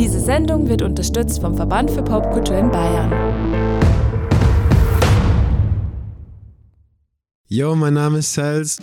[0.00, 3.12] Diese Sendung wird unterstützt vom Verband für Popkultur in Bayern.
[7.48, 8.78] Yo, mein Name ist Sels.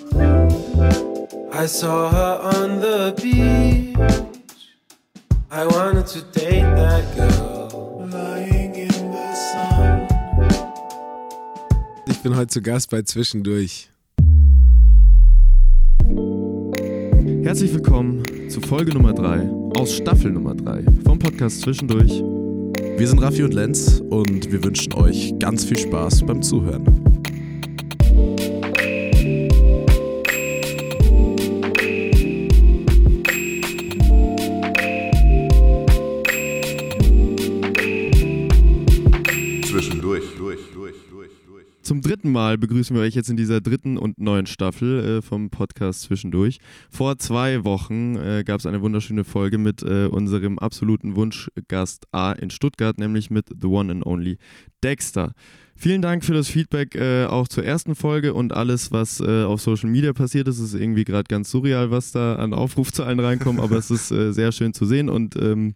[1.52, 3.98] I saw her on the beach.
[5.50, 8.08] I wanted to date that girl.
[8.12, 10.08] Lying in the sun.
[12.06, 13.90] Ich bin heute zu Gast bei Zwischendurch.
[17.42, 22.24] Herzlich willkommen zu Folge Nummer 3 aus Staffel Nummer 3 vom Podcast Zwischendurch.
[22.98, 27.07] Wir sind Raffi und Lenz und wir wünschen euch ganz viel Spaß beim Zuhören.
[42.28, 46.02] Dritten Mal begrüßen wir euch jetzt in dieser dritten und neuen Staffel äh, vom Podcast
[46.02, 46.58] Zwischendurch.
[46.90, 52.34] Vor zwei Wochen äh, gab es eine wunderschöne Folge mit äh, unserem absoluten Wunschgast A
[52.34, 54.40] in Stuttgart, nämlich mit The One and Only
[54.84, 55.32] Dexter.
[55.78, 59.62] Vielen Dank für das Feedback äh, auch zur ersten Folge und alles, was äh, auf
[59.62, 60.60] Social Media passiert ist.
[60.60, 64.34] Es ist irgendwie gerade ganz surreal, was da an Aufrufzahlen reinkommen, aber es ist äh,
[64.34, 65.76] sehr schön zu sehen und ähm,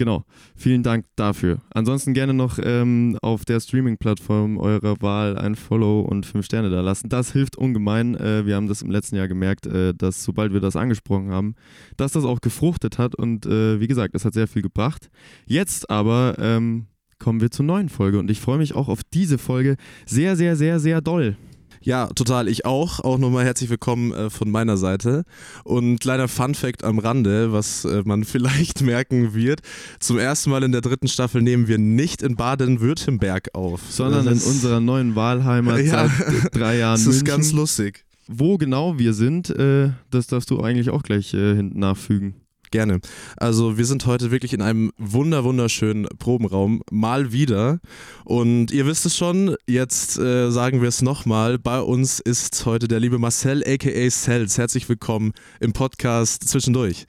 [0.00, 0.24] Genau,
[0.56, 1.58] vielen Dank dafür.
[1.74, 6.80] Ansonsten gerne noch ähm, auf der Streaming-Plattform eurer Wahl ein Follow und fünf Sterne da
[6.80, 7.10] lassen.
[7.10, 8.14] Das hilft ungemein.
[8.14, 11.54] Äh, wir haben das im letzten Jahr gemerkt, äh, dass sobald wir das angesprochen haben,
[11.98, 15.10] dass das auch gefruchtet hat und äh, wie gesagt, es hat sehr viel gebracht.
[15.44, 16.86] Jetzt aber ähm,
[17.18, 20.56] kommen wir zur neuen Folge und ich freue mich auch auf diese Folge sehr, sehr,
[20.56, 21.36] sehr, sehr doll.
[21.82, 22.48] Ja, total.
[22.48, 23.00] Ich auch.
[23.00, 25.24] Auch nochmal herzlich willkommen äh, von meiner Seite.
[25.64, 29.60] Und kleiner Fun-Fact am Rande, was äh, man vielleicht merken wird:
[29.98, 34.32] Zum ersten Mal in der dritten Staffel nehmen wir nicht in Baden-Württemberg auf, Sondern in
[34.34, 36.06] unserer neuen Wahlheimat Ja.
[36.08, 36.96] seit drei Jahren.
[36.96, 37.26] Das ist München.
[37.26, 38.04] ganz lustig.
[38.28, 42.34] Wo genau wir sind, äh, das darfst du eigentlich auch gleich äh, hinten nachfügen.
[42.70, 43.00] Gerne.
[43.36, 47.80] Also wir sind heute wirklich in einem wunder wunderschönen Probenraum, mal wieder.
[48.24, 51.58] Und ihr wisst es schon, jetzt äh, sagen wir es nochmal.
[51.58, 54.56] Bei uns ist heute der liebe Marcel aka Cells.
[54.56, 57.06] Herzlich willkommen im Podcast Zwischendurch.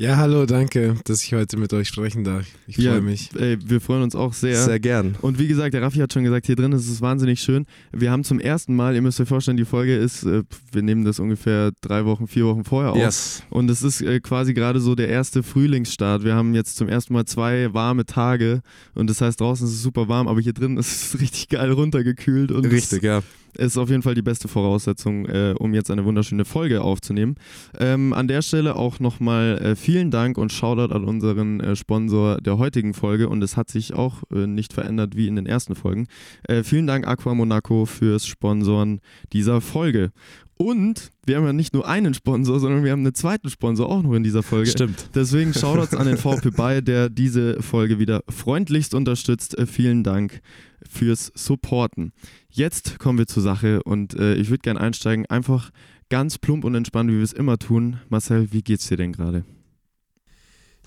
[0.00, 2.46] Ja, hallo, danke, dass ich heute mit euch sprechen darf.
[2.68, 3.30] Ich Ja, freue mich.
[3.36, 4.54] Ey, wir freuen uns auch sehr.
[4.62, 5.16] Sehr gern.
[5.22, 7.66] Und wie gesagt, der Raffi hat schon gesagt, hier drin ist es wahnsinnig schön.
[7.90, 11.04] Wir haben zum ersten Mal, ihr müsst euch vorstellen, die Folge ist, äh, wir nehmen
[11.04, 12.98] das ungefähr drei Wochen, vier Wochen vorher auf.
[12.98, 13.42] Yes.
[13.50, 16.22] Und es ist äh, quasi gerade so der erste Frühlingsstart.
[16.22, 18.62] Wir haben jetzt zum ersten Mal zwei warme Tage
[18.94, 21.72] und das heißt, draußen ist es super warm, aber hier drin ist es richtig geil
[21.72, 22.52] runtergekühlt.
[22.52, 23.24] Und Richtig, ja.
[23.54, 27.36] Es ist auf jeden Fall die beste Voraussetzung, äh, um jetzt eine wunderschöne Folge aufzunehmen.
[27.78, 32.38] Ähm, an der Stelle auch nochmal äh, vielen Dank und Shoutout an unseren äh, Sponsor
[32.40, 35.74] der heutigen Folge und es hat sich auch äh, nicht verändert wie in den ersten
[35.74, 36.06] Folgen.
[36.44, 39.00] Äh, vielen Dank Aqua Monaco fürs Sponsoren
[39.32, 40.10] dieser Folge.
[40.58, 44.02] Und wir haben ja nicht nur einen Sponsor, sondern wir haben einen zweiten Sponsor auch
[44.02, 44.68] noch in dieser Folge.
[44.68, 45.10] Stimmt.
[45.14, 49.56] Deswegen Shoutouts an den VP Bay, der diese Folge wieder freundlichst unterstützt.
[49.56, 50.40] Äh, vielen Dank
[50.82, 52.12] fürs Supporten.
[52.50, 55.70] Jetzt kommen wir zur Sache und äh, ich würde gerne einsteigen, einfach
[56.08, 58.00] ganz plump und entspannt, wie wir es immer tun.
[58.08, 59.44] Marcel, wie geht's dir denn gerade?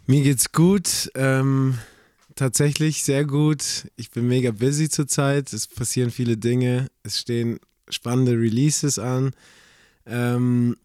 [0.06, 1.09] Mir geht's gut.
[1.16, 1.76] Ähm,
[2.36, 3.88] tatsächlich sehr gut.
[3.96, 5.53] Ich bin mega busy zurzeit.
[5.53, 6.88] Es passieren viele Dinge.
[7.03, 9.32] Es stehen spannende Releases an.
[10.06, 10.78] Ähm,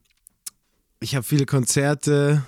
[1.01, 2.47] ich habe viele Konzerte.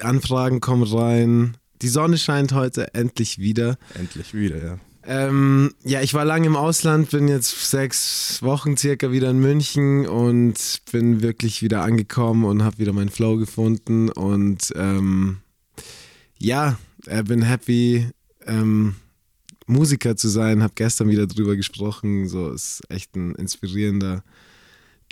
[0.00, 1.56] Anfragen kommen rein.
[1.82, 3.76] Die Sonne scheint heute endlich wieder.
[3.94, 4.78] Endlich wieder, ja.
[5.04, 10.06] Ähm, ja, ich war lange im Ausland, bin jetzt sechs Wochen circa wieder in München
[10.06, 15.38] und bin wirklich wieder angekommen und habe wieder meinen Flow gefunden und ähm,
[16.38, 18.08] ja, äh, bin happy,
[18.46, 18.94] ähm,
[19.66, 20.62] Musiker zu sein.
[20.62, 22.28] Habe gestern wieder drüber gesprochen.
[22.28, 24.22] So ist echt ein inspirierender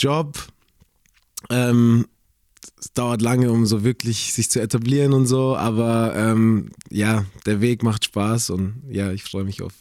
[0.00, 0.38] Job.
[1.50, 2.06] Ähm,
[2.78, 7.61] es dauert lange, um so wirklich sich zu etablieren und so, aber ähm, ja, der
[7.61, 9.72] Weg macht Spaß und ja, ich freue mich auf,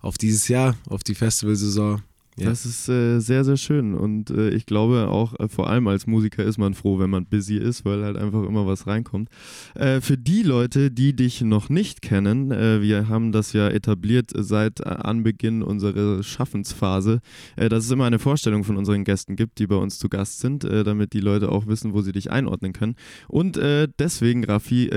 [0.00, 2.02] auf dieses Jahr, auf die Festivalsaison.
[2.38, 2.48] Ja.
[2.48, 6.06] Das ist äh, sehr, sehr schön und äh, ich glaube auch, äh, vor allem als
[6.06, 9.28] Musiker ist man froh, wenn man busy ist, weil halt einfach immer was reinkommt.
[9.74, 14.30] Äh, für die Leute, die dich noch nicht kennen, äh, wir haben das ja etabliert
[14.34, 17.20] seit äh, Anbeginn unserer Schaffensphase,
[17.56, 20.64] dass es immer eine Vorstellung von unseren Gästen gibt, die bei uns zu Gast sind,
[20.64, 22.94] damit die Leute auch wissen, wo sie dich einordnen können.
[23.28, 23.58] Und
[23.98, 24.90] deswegen, Raffi,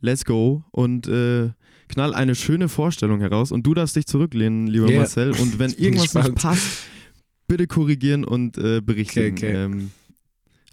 [0.00, 1.08] let's go und
[1.88, 5.00] knall eine schöne Vorstellung heraus und du darfst dich zurücklehnen, lieber Ja.
[5.00, 5.32] Marcel.
[5.32, 6.66] Und wenn irgendwas nicht passt,
[7.48, 9.36] bitte korrigieren und äh, berichtigen.
[9.36, 9.64] Okay, okay.
[9.64, 9.90] Ähm,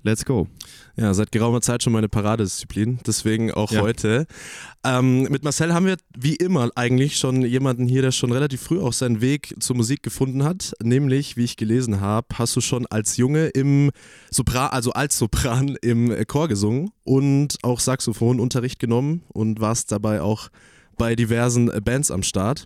[0.06, 0.50] Let's go.
[0.98, 3.80] Ja, seit geraumer Zeit schon meine Paradedisziplin, deswegen auch Ja.
[3.82, 4.26] heute.
[4.84, 8.82] Ähm, mit Marcel haben wir wie immer eigentlich schon jemanden hier, der schon relativ früh
[8.82, 10.74] auch seinen Weg zur Musik gefunden hat.
[10.84, 13.92] Nämlich, wie ich gelesen habe, hast du schon als Junge im
[14.30, 20.50] Sopran, also als Sopran im Chor gesungen und auch Saxophonunterricht genommen und warst dabei auch
[20.98, 22.66] bei diversen äh, Bands am Start.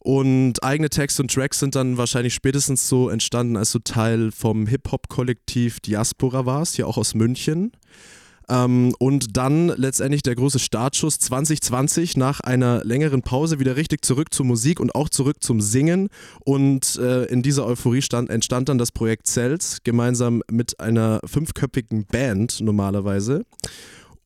[0.00, 4.66] Und eigene Texte und Tracks sind dann wahrscheinlich spätestens so entstanden, als du Teil vom
[4.66, 7.72] Hip-Hop-Kollektiv Diaspora warst, hier auch aus München.
[8.48, 14.32] Ähm, und dann letztendlich der große Startschuss 2020 nach einer längeren Pause wieder richtig zurück
[14.32, 16.08] zur Musik und auch zurück zum Singen.
[16.44, 22.06] Und äh, in dieser Euphorie stand, entstand dann das Projekt Cells gemeinsam mit einer fünfköpfigen
[22.06, 23.44] Band normalerweise.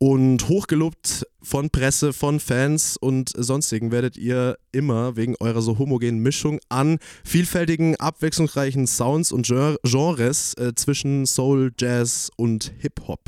[0.05, 6.19] Und hochgelobt von Presse, von Fans und sonstigen werdet ihr immer wegen eurer so homogenen
[6.19, 13.21] Mischung an vielfältigen, abwechslungsreichen Sounds und Gen- Genres äh, zwischen Soul, Jazz und Hip-Hop.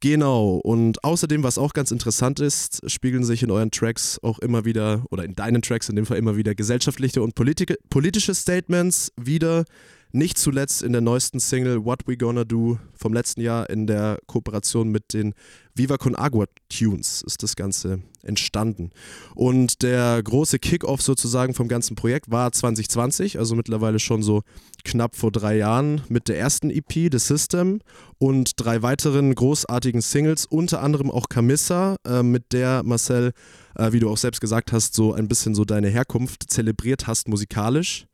[0.00, 4.64] Genau, und außerdem, was auch ganz interessant ist, spiegeln sich in euren Tracks auch immer
[4.64, 9.66] wieder, oder in deinen Tracks in dem Fall immer wieder gesellschaftliche und politische Statements wieder.
[10.12, 14.18] Nicht zuletzt in der neuesten Single What We Gonna Do vom letzten Jahr in der
[14.26, 15.34] Kooperation mit den
[15.74, 18.90] Viva Con Agua Tunes ist das Ganze entstanden.
[19.36, 24.42] Und der große Kickoff sozusagen vom ganzen Projekt war 2020, also mittlerweile schon so
[24.84, 27.78] knapp vor drei Jahren mit der ersten EP, The System,
[28.18, 33.30] und drei weiteren großartigen Singles, unter anderem auch Camissa, äh, mit der Marcel,
[33.76, 37.28] äh, wie du auch selbst gesagt hast, so ein bisschen so deine Herkunft zelebriert hast
[37.28, 38.06] musikalisch.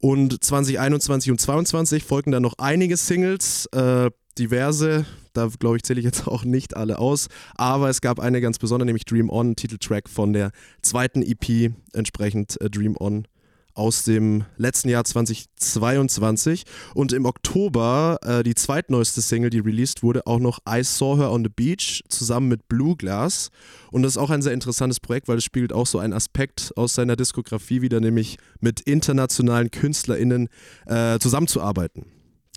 [0.00, 5.06] Und 2021 und 2022 folgten dann noch einige Singles, äh, diverse.
[5.32, 7.28] Da glaube ich, zähle ich jetzt auch nicht alle aus.
[7.54, 10.50] Aber es gab eine ganz besondere, nämlich Dream On, Titeltrack von der
[10.82, 13.26] zweiten EP, entsprechend äh, Dream On
[13.74, 16.64] aus dem letzten Jahr 2022.
[16.94, 21.30] Und im Oktober äh, die zweitneueste Single, die released wurde, auch noch I Saw Her
[21.30, 23.50] on the Beach zusammen mit Blue Glass.
[23.90, 26.72] Und das ist auch ein sehr interessantes Projekt, weil es spiegelt auch so einen Aspekt
[26.76, 30.48] aus seiner Diskografie wieder, nämlich mit internationalen KünstlerInnen
[30.86, 32.06] äh, zusammenzuarbeiten.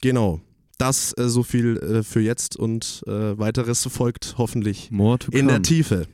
[0.02, 0.42] Genau.
[0.78, 4.92] Das äh, so viel äh, für jetzt und äh, weiteres folgt hoffentlich
[5.31, 5.52] in come.
[5.52, 6.08] der Tiefe.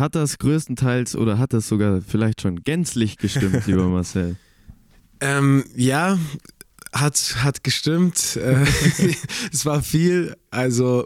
[0.00, 4.36] Hat das größtenteils oder hat das sogar vielleicht schon gänzlich gestimmt, lieber Marcel?
[5.20, 6.18] Ähm, ja,
[6.92, 8.36] hat, hat gestimmt.
[8.36, 8.64] Äh,
[9.52, 10.34] es war viel.
[10.50, 11.04] Also,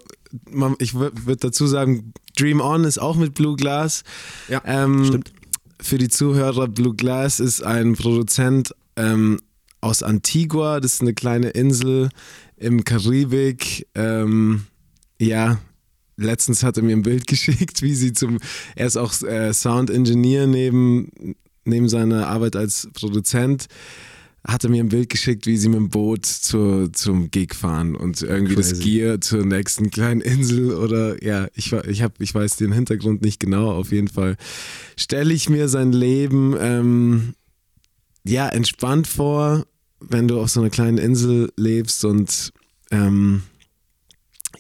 [0.49, 4.05] man, ich würde dazu sagen, Dream On ist auch mit Blue Glass.
[4.49, 5.33] Ja, ähm, stimmt.
[5.81, 9.41] Für die Zuhörer, Blue Glass ist ein Produzent ähm,
[9.81, 10.79] aus Antigua.
[10.79, 12.11] Das ist eine kleine Insel
[12.57, 13.89] im Karibik.
[13.97, 14.67] Ähm,
[15.19, 15.59] ja,
[16.17, 18.39] letztens hat er mir ein Bild geschickt, wie sie zum.
[18.77, 21.11] Er ist auch äh, Sound Engineer neben,
[21.65, 23.67] neben seiner Arbeit als Produzent.
[24.47, 27.97] Hat er mir ein Bild geschickt, wie sie mit dem Boot zu, zum Gig fahren
[27.97, 28.83] und irgendwie das Crazy.
[28.83, 33.41] Gear zur nächsten kleinen Insel oder ja, ich, ich, hab, ich weiß den Hintergrund nicht
[33.41, 33.73] genau.
[33.73, 34.37] Auf jeden Fall
[34.99, 37.35] stelle ich mir sein Leben ähm,
[38.23, 39.65] ja entspannt vor,
[40.01, 42.53] wenn du auf so einer kleinen Insel lebst und
[42.91, 43.45] ähm,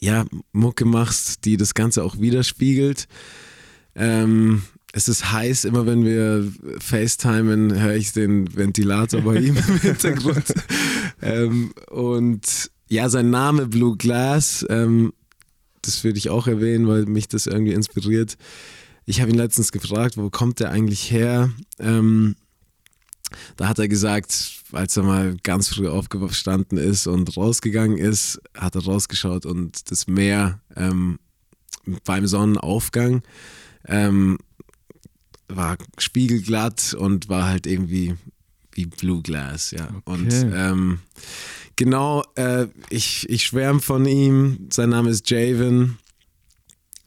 [0.04, 3.08] ja, Mucke machst, die das Ganze auch widerspiegelt.
[3.96, 4.62] Ähm,
[4.92, 10.44] es ist heiß, immer wenn wir FaceTimen, höre ich den Ventilator bei ihm im Hintergrund.
[11.22, 15.14] ähm, und ja, sein Name Blue Glass, ähm,
[15.80, 18.36] das würde ich auch erwähnen, weil mich das irgendwie inspiriert.
[19.06, 21.50] Ich habe ihn letztens gefragt, wo kommt der eigentlich her?
[21.78, 22.36] Ähm,
[23.56, 28.74] da hat er gesagt, als er mal ganz früh aufgestanden ist und rausgegangen ist, hat
[28.74, 31.18] er rausgeschaut und das Meer ähm,
[32.04, 33.22] beim Sonnenaufgang
[33.86, 34.38] ähm,
[35.48, 38.14] war spiegelglatt und war halt irgendwie
[38.72, 39.88] wie Blue Glass, ja.
[40.04, 40.98] Und ähm,
[41.76, 44.66] genau, äh, ich, ich schwärme von ihm.
[44.70, 45.98] Sein Name ist Javen.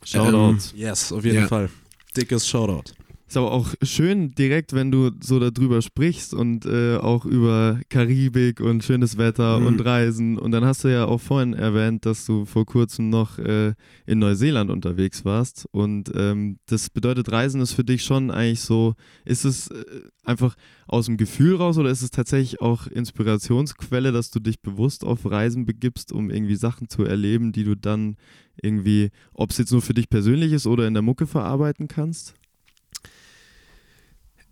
[0.03, 0.59] Shoutout.
[0.75, 1.47] Yes, auf jeden Ja.
[1.47, 1.69] Fall.
[2.15, 2.93] Dickes Shoutout.
[3.27, 8.62] Ist aber auch schön direkt, wenn du so darüber sprichst und äh, auch über Karibik
[8.62, 9.65] und schönes Wetter Mhm.
[9.65, 10.38] und Reisen.
[10.39, 13.74] Und dann hast du ja auch vorhin erwähnt, dass du vor kurzem noch äh,
[14.05, 15.67] in Neuseeland unterwegs warst.
[15.72, 18.93] Und ähm, das bedeutet, Reisen ist für dich schon eigentlich so,
[19.25, 19.84] ist es äh,
[20.24, 20.55] einfach
[20.88, 25.29] aus dem Gefühl raus oder ist es tatsächlich auch Inspirationsquelle, dass du dich bewusst auf
[25.29, 28.15] Reisen begibst, um irgendwie Sachen zu erleben, die du dann
[28.62, 32.34] irgendwie, ob es jetzt nur für dich persönlich ist oder in der Mucke verarbeiten kannst?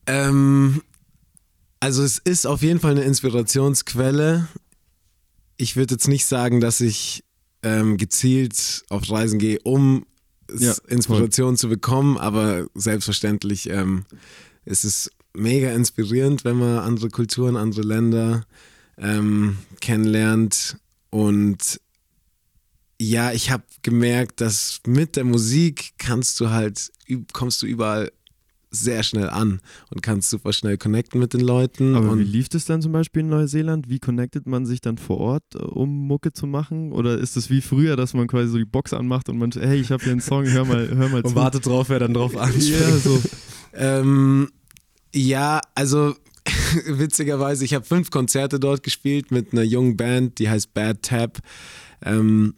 [0.08, 0.82] Ähm,
[1.80, 4.48] also es ist auf jeden Fall eine Inspirationsquelle.
[5.58, 7.24] Ich würde jetzt nicht sagen, dass ich
[7.64, 10.06] ähm, gezielt auf Reisen gehe, um
[10.58, 14.06] Ja, Inspiration zu bekommen, aber selbstverständlich ähm,
[14.66, 18.46] ist es mega inspirierend, wenn man andere Kulturen, andere Länder
[18.98, 20.78] ähm, kennenlernt
[21.10, 21.80] und
[23.02, 26.92] ja, ich habe gemerkt, dass mit der Musik kannst du halt,
[27.34, 28.12] kommst du überall
[28.76, 29.60] sehr schnell an
[29.94, 31.96] und kannst super schnell connecten mit den Leuten.
[31.96, 33.90] Aber und wie lief das dann zum Beispiel in Neuseeland?
[33.90, 36.92] Wie connectet man sich dann vor Ort, äh, um Mucke zu machen?
[36.92, 39.80] Oder ist es wie früher, dass man quasi so die Box anmacht und man, hey,
[39.80, 41.36] ich habe hier einen Song, hör mal, hör mal Und zu.
[41.36, 42.70] wartet drauf, wer dann drauf anspricht.
[42.80, 43.22] ja, so.
[43.78, 44.50] Ähm,
[45.14, 46.16] ja, also
[46.88, 51.40] witzigerweise, ich habe fünf Konzerte dort gespielt mit einer jungen Band, die heißt Bad Tap.
[52.02, 52.54] Ähm,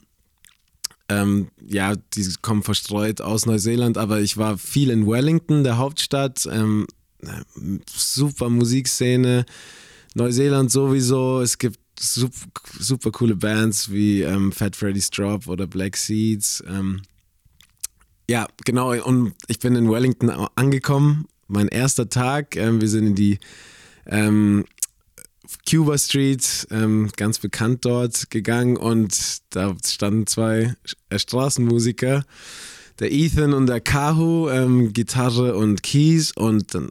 [1.09, 6.47] ähm, ja, die kommen verstreut aus Neuseeland, aber ich war viel in Wellington, der Hauptstadt.
[6.51, 6.85] Ähm,
[7.21, 9.45] äh, super Musikszene.
[10.15, 11.41] Neuseeland sowieso.
[11.41, 12.49] Es gibt super,
[12.79, 16.63] super coole Bands wie ähm, Fat Freddy's Drop oder Black Seeds.
[16.67, 17.01] Ähm,
[18.29, 18.93] ja, genau.
[19.03, 21.25] Und ich bin in Wellington angekommen.
[21.47, 22.55] Mein erster Tag.
[22.57, 23.39] Ähm, wir sind in die
[24.05, 24.65] ähm,
[25.69, 30.75] Cuba Street, ähm, ganz bekannt dort, gegangen und da standen zwei
[31.09, 32.25] äh, Straßenmusiker,
[32.99, 36.89] der Ethan und der Kahu, ähm, Gitarre und Keys und dann,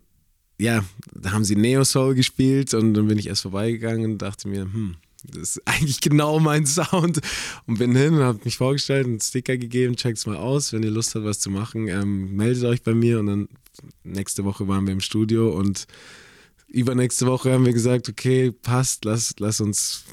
[0.59, 4.49] ja, da haben sie Neo Soul gespielt und dann bin ich erst vorbeigegangen und dachte
[4.49, 7.21] mir, hm, das ist eigentlich genau mein Sound
[7.67, 10.91] und bin hin und habe mich vorgestellt, einen Sticker gegeben, checkt's mal aus, wenn ihr
[10.91, 13.49] Lust habt, was zu machen, ähm, meldet euch bei mir und dann
[14.05, 15.87] nächste Woche waren wir im Studio und
[16.69, 20.05] übernächste Woche haben wir gesagt, okay, passt, lass, lass uns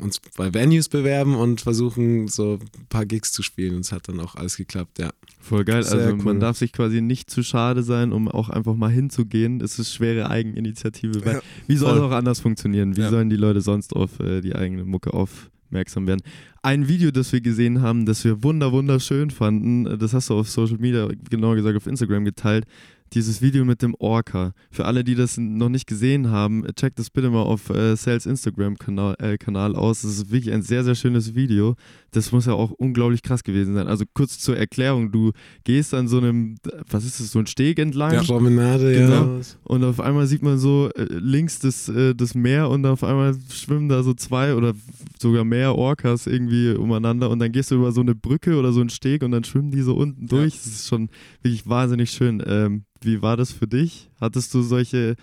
[0.00, 3.76] uns bei Venues bewerben und versuchen, so ein paar Gigs zu spielen.
[3.76, 5.10] Und es hat dann auch alles geklappt, ja.
[5.40, 5.84] Voll geil.
[5.84, 6.22] Sehr Also cool.
[6.24, 9.60] man darf sich quasi nicht zu schade sein, um auch einfach mal hinzugehen.
[9.60, 11.24] Es ist schwere Eigeninitiative.
[11.24, 12.96] Weil Ja, wie soll es auch anders funktionieren?
[12.96, 13.10] Wie Ja.
[13.10, 16.22] sollen die Leute sonst auf äh, die eigene Mucke aufmerksam werden?
[16.62, 20.34] Ein Video, das wir gesehen haben, das wir wunder wunderschön fanden, äh, das hast du
[20.34, 22.66] auf Social Media, genauer gesagt auf Instagram geteilt.
[23.14, 24.54] Dieses Video mit dem Orca.
[24.72, 28.26] Für alle, die das noch nicht gesehen haben, checkt das bitte mal auf äh, Sales
[28.26, 30.02] Instagram-Kanal äh, aus.
[30.02, 31.76] Das ist wirklich ein sehr, sehr schönes Video.
[32.14, 33.88] Das muss ja auch unglaublich krass gewesen sein.
[33.88, 35.32] Also kurz zur Erklärung, du
[35.64, 36.56] gehst an so einem,
[36.88, 39.36] was ist das, so ein Steg entlang Promenade, Genau.
[39.38, 39.40] ja.
[39.64, 43.34] und auf einmal sieht man so äh, links das, äh, das Meer und auf einmal
[43.52, 44.74] schwimmen da so zwei oder
[45.18, 48.80] sogar mehr Orcas irgendwie umeinander und dann gehst du über so eine Brücke oder so
[48.80, 50.54] einen Steg und dann schwimmen die so unten durch.
[50.54, 51.08] Das ist schon
[51.42, 52.42] wirklich wahnsinnig schön.
[52.46, 54.08] Ähm, wie war das für dich?
[54.20, 55.16] Hattest du solche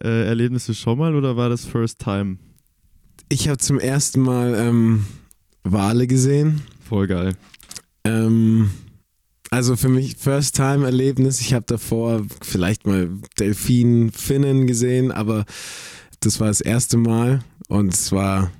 [0.00, 2.38] äh, Erlebnisse schon mal oder war das First Time?
[3.28, 5.04] Ich habe zum ersten Mal ähm,
[5.72, 6.62] Wale gesehen.
[6.88, 7.36] Voll geil.
[8.04, 8.70] Ähm,
[9.50, 11.40] also für mich First-Time-Erlebnis.
[11.40, 13.08] Ich habe davor vielleicht mal
[13.38, 15.44] Delfin, Finnen gesehen, aber
[16.20, 18.50] das war das erste Mal und es war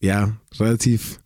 [0.00, 1.20] ja relativ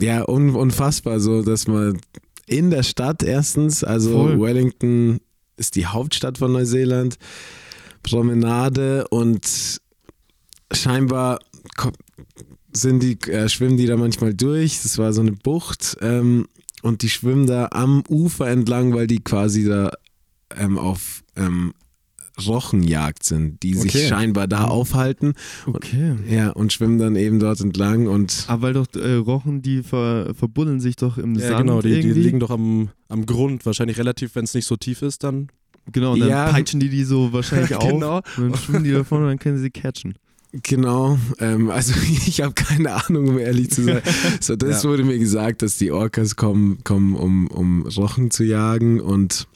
[0.00, 2.00] ja un unfassbar, so dass man
[2.46, 4.40] in der Stadt erstens, also Voll.
[4.40, 5.20] Wellington
[5.56, 7.16] ist die Hauptstadt von Neuseeland,
[8.02, 9.80] Promenade und
[10.72, 11.38] scheinbar
[12.72, 14.80] sind die, äh, schwimmen die da manchmal durch.
[14.82, 16.46] Das war so eine Bucht ähm,
[16.82, 19.90] und die schwimmen da am Ufer entlang, weil die quasi da
[20.56, 21.72] ähm, auf ähm,
[22.46, 24.08] Rochenjagd sind, die sich Okay.
[24.08, 25.34] scheinbar da aufhalten.
[25.66, 26.14] Okay.
[26.28, 30.32] Ja, und schwimmen dann eben dort entlang und Aber weil doch äh, Rochen, die ver
[30.34, 33.98] verbuddeln sich doch im Ja, Sand genau, die, die liegen doch am, am Grund, wahrscheinlich
[33.98, 35.48] relativ, wenn es nicht so tief ist, dann.
[35.92, 36.50] genau, und dann Ja.
[36.50, 38.16] peitschen die die so wahrscheinlich auf Genau.
[38.38, 40.14] und dann schwimmen die davon und dann können sie sie catchen.
[40.52, 41.94] Genau, ähm, also
[42.26, 44.02] ich habe keine Ahnung, um ehrlich zu sein.
[44.40, 44.88] So, das Ja.
[44.90, 49.46] wurde mir gesagt, dass die Orcas kommen, kommen um, um Rochen zu jagen und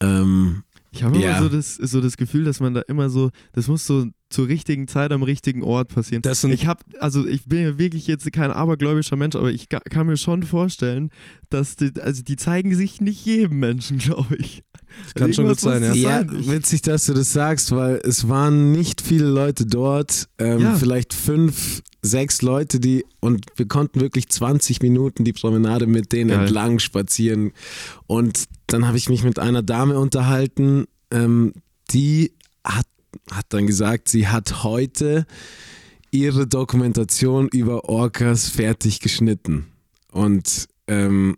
[0.00, 1.30] ähm, Ich habe Ja.
[1.38, 4.48] immer so das, so das Gefühl, dass man da immer so, das muss so zur
[4.48, 6.22] richtigen Zeit am richtigen Ort passieren.
[6.22, 10.06] Das ich habe, also ich bin ja wirklich jetzt kein abergläubischer Mensch, aber ich kann
[10.06, 11.10] mir schon vorstellen,
[11.50, 14.62] dass die, also die zeigen sich nicht jedem Menschen, glaube ich.
[15.14, 15.88] Kann schon gut sein, ja.
[15.88, 20.60] das ja, witzig, dass du das sagst, weil es waren nicht viele Leute dort, ähm,
[20.60, 20.74] Ja.
[20.74, 26.30] vielleicht fünf, sechs Leute, die und wir konnten wirklich 20 Minuten die Promenade mit denen
[26.30, 26.40] Geil.
[26.40, 27.52] entlang spazieren
[28.06, 31.52] und dann habe ich mich mit einer Dame unterhalten, ähm,
[31.90, 32.32] die
[32.64, 32.86] hat,
[33.30, 35.26] hat dann gesagt, sie hat heute
[36.10, 39.66] ihre Dokumentation über Orcas fertig geschnitten
[40.12, 41.36] und ähm,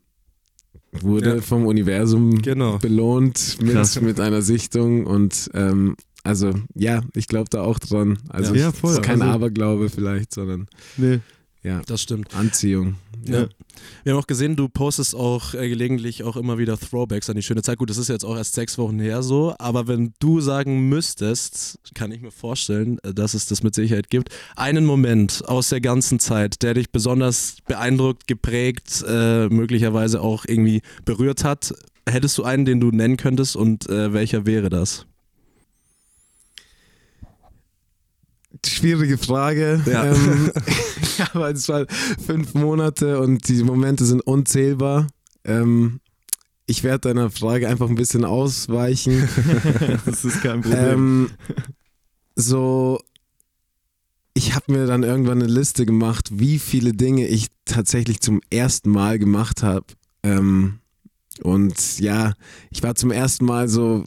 [0.92, 1.40] wurde Ja.
[1.42, 2.78] vom Universum Genau.
[2.78, 8.18] belohnt mit, mit einer Sichtung und ähm, also ja, ich glaube da auch dran.
[8.28, 8.92] Also Ja, es voll.
[8.94, 10.66] ist kein Also- Aberglaube vielleicht, sondern
[10.96, 11.20] Nee.
[11.64, 12.34] Ja, Das stimmt.
[12.34, 12.96] Anziehung.
[13.26, 13.46] Ja.
[14.02, 17.42] Wir haben auch gesehen, du postest auch äh, gelegentlich auch immer wieder Throwbacks an die
[17.42, 17.78] schöne Zeit.
[17.78, 21.78] Gut, das ist jetzt auch erst sechs Wochen her so, aber wenn du sagen müsstest,
[21.94, 25.80] kann ich mir vorstellen, äh, dass es das mit Sicherheit gibt, einen Moment aus der
[25.80, 31.72] ganzen Zeit, der dich besonders beeindruckt, geprägt, äh, möglicherweise auch irgendwie berührt hat.
[32.06, 35.06] Hättest du einen, den du nennen könntest und äh, welcher wäre das?
[38.64, 39.82] Schwierige Frage.
[39.86, 40.06] Ja.
[40.06, 40.50] Ähm,
[41.32, 41.86] aber es war
[42.24, 45.06] fünf Monate und die Momente sind unzählbar.
[45.44, 46.00] Ähm,
[46.66, 49.28] ich werde deiner Frage einfach ein bisschen ausweichen.
[50.06, 50.84] das ist kein Problem.
[50.84, 51.30] ähm,
[52.36, 53.00] so,
[54.32, 58.90] ich habe mir dann irgendwann eine Liste gemacht, wie viele Dinge ich tatsächlich zum ersten
[58.90, 59.86] Mal gemacht habe.
[60.22, 60.80] Ähm,
[61.42, 62.32] und ja,
[62.70, 64.04] ich war zum ersten Mal so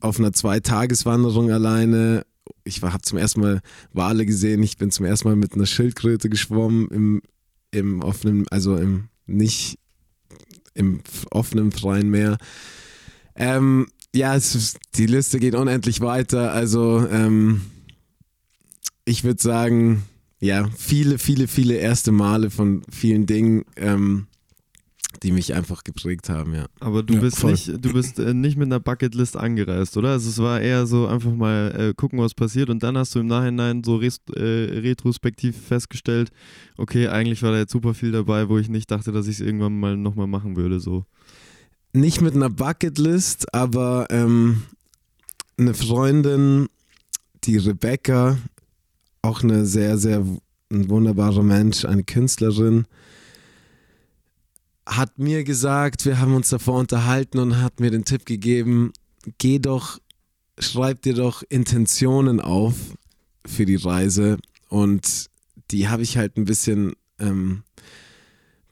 [0.00, 2.24] auf einer Zweitageswanderung alleine.
[2.66, 3.60] Ich habe zum ersten Mal
[3.92, 4.62] Wale gesehen.
[4.62, 7.22] Ich bin zum ersten Mal mit einer Schildkröte geschwommen im,
[7.70, 9.78] im offenen, also im nicht
[10.74, 12.38] im offenen freien Meer.
[13.34, 16.52] Ähm, ja, es die Liste geht unendlich weiter.
[16.52, 17.62] Also ähm,
[19.04, 20.02] ich würde sagen,
[20.40, 24.26] ja, viele, viele, viele erste Male von vielen Dingen, ähm,
[25.22, 26.66] die mich einfach geprägt haben, ja.
[26.80, 27.52] Aber du Ja, bist voll.
[27.52, 30.10] nicht, du bist äh, nicht mit einer Bucketlist angereist, oder?
[30.10, 33.20] Also es war eher so einfach mal äh, gucken, was passiert und dann hast du
[33.20, 36.30] im Nachhinein so res äh, retrospektiv festgestellt,
[36.76, 39.40] okay, eigentlich war da jetzt super viel dabei, wo ich nicht dachte, dass ich es
[39.40, 40.80] irgendwann mal nochmal machen würde.
[40.80, 41.04] So.
[41.92, 44.62] Nicht mit einer Bucketlist, aber ähm,
[45.56, 46.66] eine Freundin,
[47.44, 48.36] die Rebecca,
[49.22, 50.24] auch eine sehr, sehr
[50.70, 52.86] ein wunderbarer Mensch, eine Künstlerin,
[54.86, 58.92] hat mir gesagt, wir haben uns davor unterhalten und hat mir den Tipp gegeben,
[59.38, 59.98] geh doch,
[60.58, 62.74] schreib dir doch Intentionen auf
[63.44, 64.38] für die Reise.
[64.68, 65.26] Und
[65.70, 67.62] die habe ich halt ein bisschen ähm,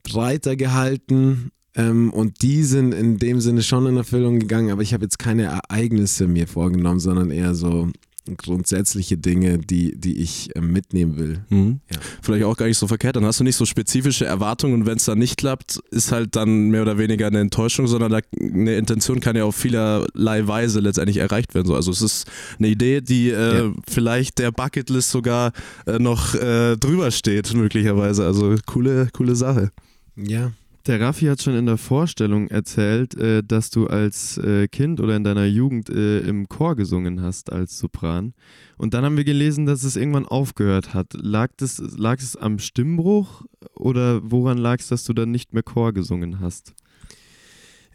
[0.05, 1.51] breiter gehalten.
[1.75, 5.19] Ähm, und die sind in dem Sinne schon in Erfüllung gegangen, aber ich habe jetzt
[5.19, 7.91] keine Ereignisse mir vorgenommen, sondern eher so
[8.37, 11.45] grundsätzliche Dinge, die, die ich ähm, mitnehmen will.
[11.51, 11.81] Mhm.
[11.93, 11.99] Ja.
[12.23, 13.17] Vielleicht auch gar nicht so verkehrt.
[13.17, 16.35] Dann hast du nicht so spezifische Erwartungen und wenn es dann nicht klappt, ist halt
[16.37, 20.81] dann mehr oder weniger eine Enttäuschung, sondern da, eine Intention kann ja auf vielerlei Weise
[20.81, 21.67] letztendlich erreicht werden.
[21.67, 22.27] So, Also es ist
[22.59, 23.73] eine Idee, die äh, Ja.
[23.89, 25.53] vielleicht der Bucketlist sogar
[25.87, 28.25] äh, noch äh, drüber steht, möglicherweise.
[28.25, 29.71] Also coole, coole Sache.
[30.17, 30.53] Ja.
[30.87, 35.17] Der Raffi hat schon in der Vorstellung erzählt, äh, dass du als äh, Kind oder
[35.17, 38.35] in deiner Jugend äh, im Chor gesungen hast als Sopran.
[38.77, 41.15] Und dann haben wir gelesen, dass es irgendwann aufgehört hat.
[41.15, 45.63] Lag, das, lag es am Stimmbruch oder woran lag es, dass du dann nicht mehr
[45.63, 46.75] Chor gesungen hast?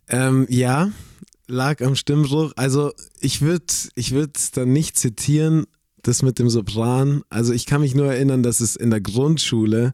[0.08, 0.92] Ähm, ja,
[1.48, 2.54] lag am Stimmbruch.
[2.56, 5.66] Also ich würde ich würd dann nicht zitieren,
[6.02, 7.22] das mit dem Sopran.
[7.30, 9.94] Also ich kann mich nur erinnern, dass es in der Grundschule,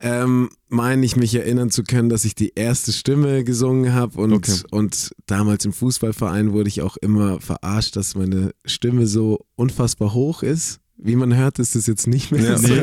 [0.00, 4.32] ähm, meine ich mich erinnern zu können, dass ich die erste Stimme gesungen habe und,
[4.34, 4.60] Okay.
[4.70, 10.42] und damals im Fußballverein wurde ich auch immer verarscht, dass meine Stimme so unfassbar hoch
[10.42, 10.80] ist.
[10.96, 12.68] Wie man hört, ist es jetzt nicht mehr Ja, so.
[12.68, 12.80] nee.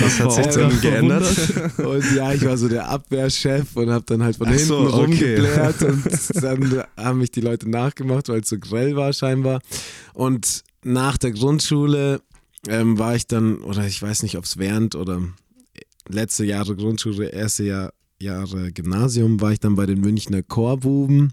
[0.00, 1.24] Das hat sich dann geändert.
[1.78, 4.78] Und ja, ich war so der Abwehrchef und habe dann halt von Ach hinten so,
[4.80, 4.94] okay.
[4.96, 6.04] rumgeblärt und
[6.44, 9.60] dann haben mich die Leute nachgemacht, weil es so grell war scheinbar.
[10.12, 12.20] Und nach der Grundschule
[12.68, 15.22] ähm, war ich dann, oder ich weiß nicht, ob es während oder
[16.08, 21.32] letzte Jahre Grundschule, erste Jahr, Jahre Gymnasium, war ich dann bei den Münchner Chorbuben.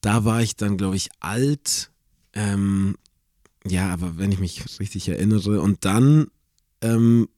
[0.00, 1.90] Da war ich dann, glaube ich, alt.
[2.34, 2.96] Ähm,
[3.66, 5.60] ja, aber wenn ich mich richtig erinnere.
[5.60, 6.26] Und dann
[6.82, 7.28] ähm,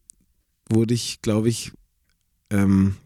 [0.69, 1.73] wurde ich, glaube ich,
[2.51, 2.97] ähm,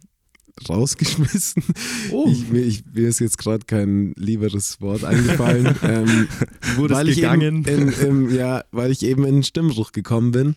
[0.68, 1.62] rausgeschmissen.
[2.10, 2.28] Oh.
[2.30, 5.74] Ich, mir, ich, mir ist jetzt gerade kein lieberes Wort eingefallen.
[5.82, 6.28] ähm,
[6.76, 7.64] Wurde weil es ich gegangen?
[7.64, 10.56] eben in, im, ja, weil ich eben in den Stimmbruch gekommen bin.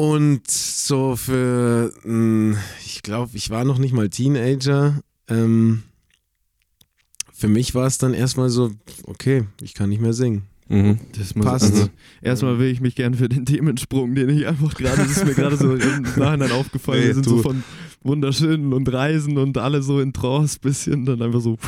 [0.00, 4.98] Und so für, mh, ich glaube, ich war noch nicht mal Teenager.
[5.28, 5.82] Ähm,
[7.34, 8.70] für mich war es dann erstmal so,
[9.04, 10.44] okay, ich kann nicht mehr singen.
[10.70, 11.00] Mhm.
[11.18, 11.72] Das muss, Passt.
[11.72, 11.90] Also,
[12.22, 15.34] erstmal will ich mich gern für den Themensprung, den ich einfach gerade, das ist mir
[15.34, 17.00] gerade so im Nachhinein aufgefallen.
[17.00, 17.36] Nee, wir sind du.
[17.36, 17.62] so von
[18.02, 21.58] wunderschönen und Reisen und alle so in Trance bisschen, dann einfach so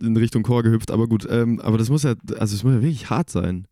[0.00, 0.90] in Richtung Chor gehüpft.
[0.90, 3.66] Aber gut, ähm, aber das muss ja, also es muss ja wirklich hart sein.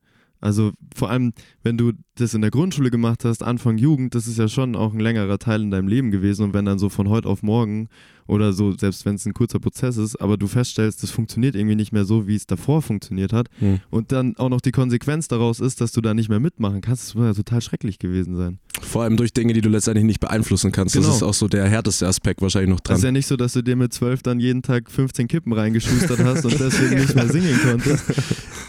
[0.44, 4.36] Also vor allem, wenn du das in der Grundschule gemacht hast, Anfang Jugend, das ist
[4.38, 6.42] ja schon auch ein längerer Teil in deinem Leben gewesen.
[6.44, 7.88] Und wenn dann so von heute auf morgen
[8.26, 11.76] oder so, selbst wenn es ein kurzer Prozess ist, aber du feststellst, das funktioniert irgendwie
[11.76, 13.80] nicht mehr so, wie es davor funktioniert hat, Hm.
[13.90, 17.04] und dann auch noch die Konsequenz daraus ist, dass du da nicht mehr mitmachen kannst,
[17.08, 18.58] das muss ja total schrecklich gewesen sein.
[18.82, 20.94] Vor allem durch Dinge, die du letztendlich nicht beeinflussen kannst.
[20.94, 21.06] Genau.
[21.06, 22.96] Das ist auch so der härteste Aspekt wahrscheinlich noch dran.
[22.98, 26.20] ist ja nicht so, dass du dir mit zwölf dann jeden Tag 15 Kippen reingeschustert
[26.22, 28.04] hast und deswegen nicht mehr singen konntest.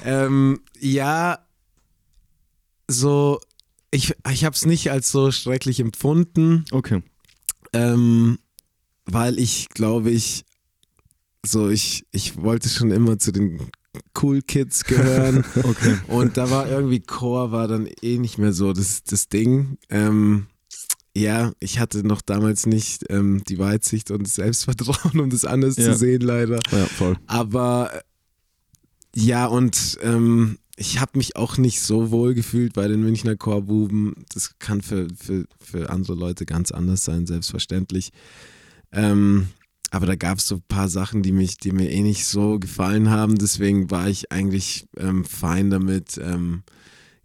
[0.05, 1.39] Ähm, ja,
[2.89, 3.39] so,
[3.91, 6.65] ich, ich habe es nicht als so schrecklich empfunden.
[6.71, 7.01] Okay.
[7.73, 8.39] Ähm,
[9.05, 10.45] weil ich glaube ich,
[11.45, 13.59] so ich, ich wollte schon immer zu den
[14.19, 15.97] Cool Kids gehören Okay.
[16.07, 19.77] und da war irgendwie Chor war dann eh nicht mehr so das, das Ding.
[19.89, 20.47] Ähm,
[21.15, 25.77] ja, ich hatte noch damals nicht ähm, die Weitsicht und das Selbstvertrauen, um das anders
[25.77, 25.85] Ja.
[25.93, 26.59] zu sehen, leider.
[26.71, 27.15] Ja, voll.
[27.27, 28.01] Aber äh,
[29.15, 34.13] ja, und ähm, ich habe mich auch nicht so wohl gefühlt bei den Münchner Chorbuben.
[34.33, 38.11] Das kann für, für, für andere Leute ganz anders sein, selbstverständlich.
[38.91, 39.47] Ähm,
[39.91, 42.59] aber da gab es so ein paar Sachen, die, mich, die mir eh nicht so
[42.59, 43.35] gefallen haben.
[43.35, 46.63] Deswegen war ich eigentlich ähm, fein damit, ähm,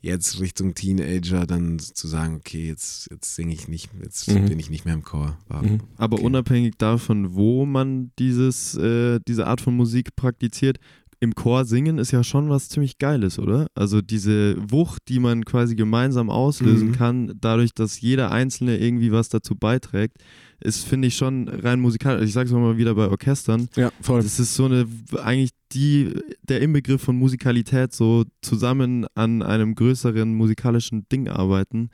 [0.03, 4.49] jetzt Richtung Teenager dann zu sagen, okay, jetzt, jetzt singe ich nicht, jetzt Mhm.
[4.49, 5.37] bin ich nicht mehr im Chor.
[5.49, 5.81] War, Mhm.
[5.99, 6.25] Aber Okay.
[6.27, 10.79] unabhängig davon, wo man dieses, äh, diese Art von Musik praktiziert,
[11.23, 13.67] im Chor singen ist ja schon was ziemlich Geiles, oder?
[13.75, 16.93] Also diese Wucht, die man quasi gemeinsam auslösen Mhm.
[16.93, 20.17] kann, dadurch, dass jeder Einzelne irgendwie was dazu beiträgt,
[20.61, 22.25] ist, finde ich, schon rein musikalisch.
[22.25, 23.69] Ich sage es mal wieder bei Orchestern.
[23.77, 24.23] Ja, voll.
[24.23, 24.87] Das ist so eine,
[25.23, 31.91] eigentlich die, der Inbegriff von Musikalität, so zusammen an einem größeren musikalischen Ding arbeiten.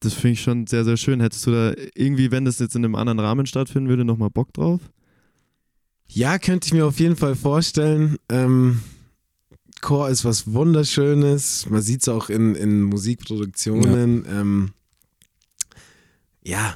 [0.00, 1.20] Das finde ich schon sehr, sehr schön.
[1.20, 4.52] Hättest du da irgendwie, wenn das jetzt in einem anderen Rahmen stattfinden würde, nochmal Bock
[4.52, 4.80] drauf?
[6.14, 8.16] Ja, könnte ich mir auf jeden Fall vorstellen.
[8.28, 8.80] Ähm,
[9.80, 11.66] Chor ist was Wunderschönes.
[11.70, 14.24] Man sieht es auch in, in Musikproduktionen.
[14.28, 14.70] Ähm,
[16.44, 16.74] ja,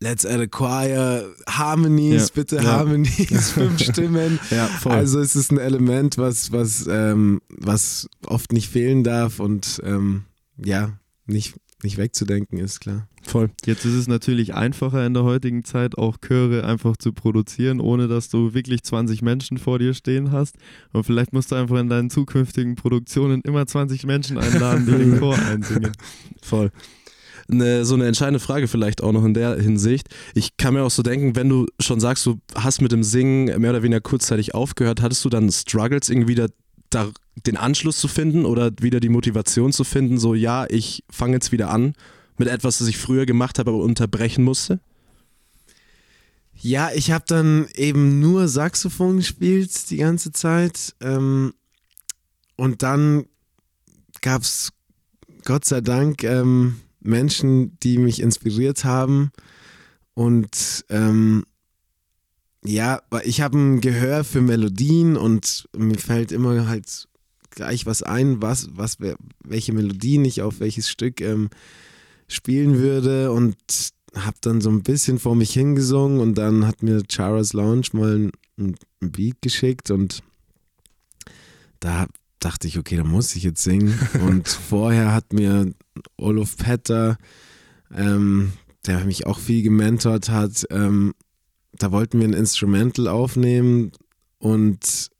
[0.00, 1.34] let's add a choir.
[1.48, 2.34] Harmonies, Ja.
[2.34, 2.62] bitte Ja.
[2.64, 4.38] Harmonies, fünf Stimmen.
[4.50, 4.70] Ja.
[4.84, 10.24] Also es ist ein Element, was, was, ähm, was oft nicht fehlen darf und ähm,
[10.56, 13.08] ja, nicht, nicht wegzudenken ist, klar.
[13.28, 13.50] Voll.
[13.64, 18.08] Jetzt ist es natürlich einfacher in der heutigen Zeit, auch Chöre einfach zu produzieren, ohne
[18.08, 20.56] dass du wirklich 20 Menschen vor dir stehen hast.
[20.92, 25.18] Und vielleicht musst du einfach in deinen zukünftigen Produktionen immer 20 Menschen einladen, die den
[25.18, 25.92] Chor einsingen.
[26.42, 26.70] Voll.
[27.50, 30.08] Eine, so eine entscheidende Frage vielleicht auch noch in der Hinsicht.
[30.34, 33.60] Ich kann mir auch so denken, wenn du schon sagst, du hast mit dem Singen
[33.60, 36.48] mehr oder weniger kurzzeitig aufgehört, hattest du dann Struggles irgendwie wieder
[36.90, 37.10] da,
[37.46, 41.52] den Anschluss zu finden oder wieder die Motivation zu finden, so ja, ich fange jetzt
[41.52, 41.94] wieder an
[42.38, 44.80] mit etwas, das ich früher gemacht habe, aber unterbrechen musste?
[46.60, 50.94] Ja, ich habe dann eben nur Saxophon gespielt die ganze Zeit.
[51.00, 51.54] Ähm,
[52.56, 53.26] und dann
[54.20, 54.72] gab es
[55.44, 59.30] Gott sei Dank ähm, Menschen, die mich inspiriert haben.
[60.14, 61.44] Und ähm,
[62.64, 67.08] ja, ich habe ein Gehör für Melodien und mir fällt immer halt
[67.50, 68.98] gleich was ein, was, was,
[69.44, 71.50] welche Melodien ich auf welches Stück ähm,
[72.28, 73.32] spielen würde.
[73.32, 73.56] Und
[74.14, 78.30] habe dann so ein bisschen vor mich hingesungen und dann hat mir Chara's Lounge mal
[78.56, 80.22] ein, ein Beat geschickt und
[81.80, 82.06] da
[82.40, 83.98] dachte ich, okay, da muss ich jetzt singen.
[84.26, 85.72] Und vorher hat mir
[86.16, 87.18] Olof Petter,
[87.92, 88.52] ähm,
[88.86, 91.14] der mich auch viel gementort hat, ähm,
[91.72, 93.92] da wollten wir ein Instrumental aufnehmen
[94.38, 95.10] und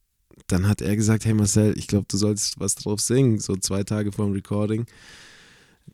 [0.46, 3.84] dann hat er gesagt, hey Marcel, ich glaube, du sollst was drauf singen, so zwei
[3.84, 4.86] Tage vor dem Recording.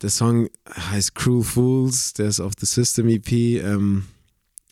[0.03, 3.31] Der Song heißt Cruel Fools, der ist auf The System EP.
[3.33, 4.05] Ähm,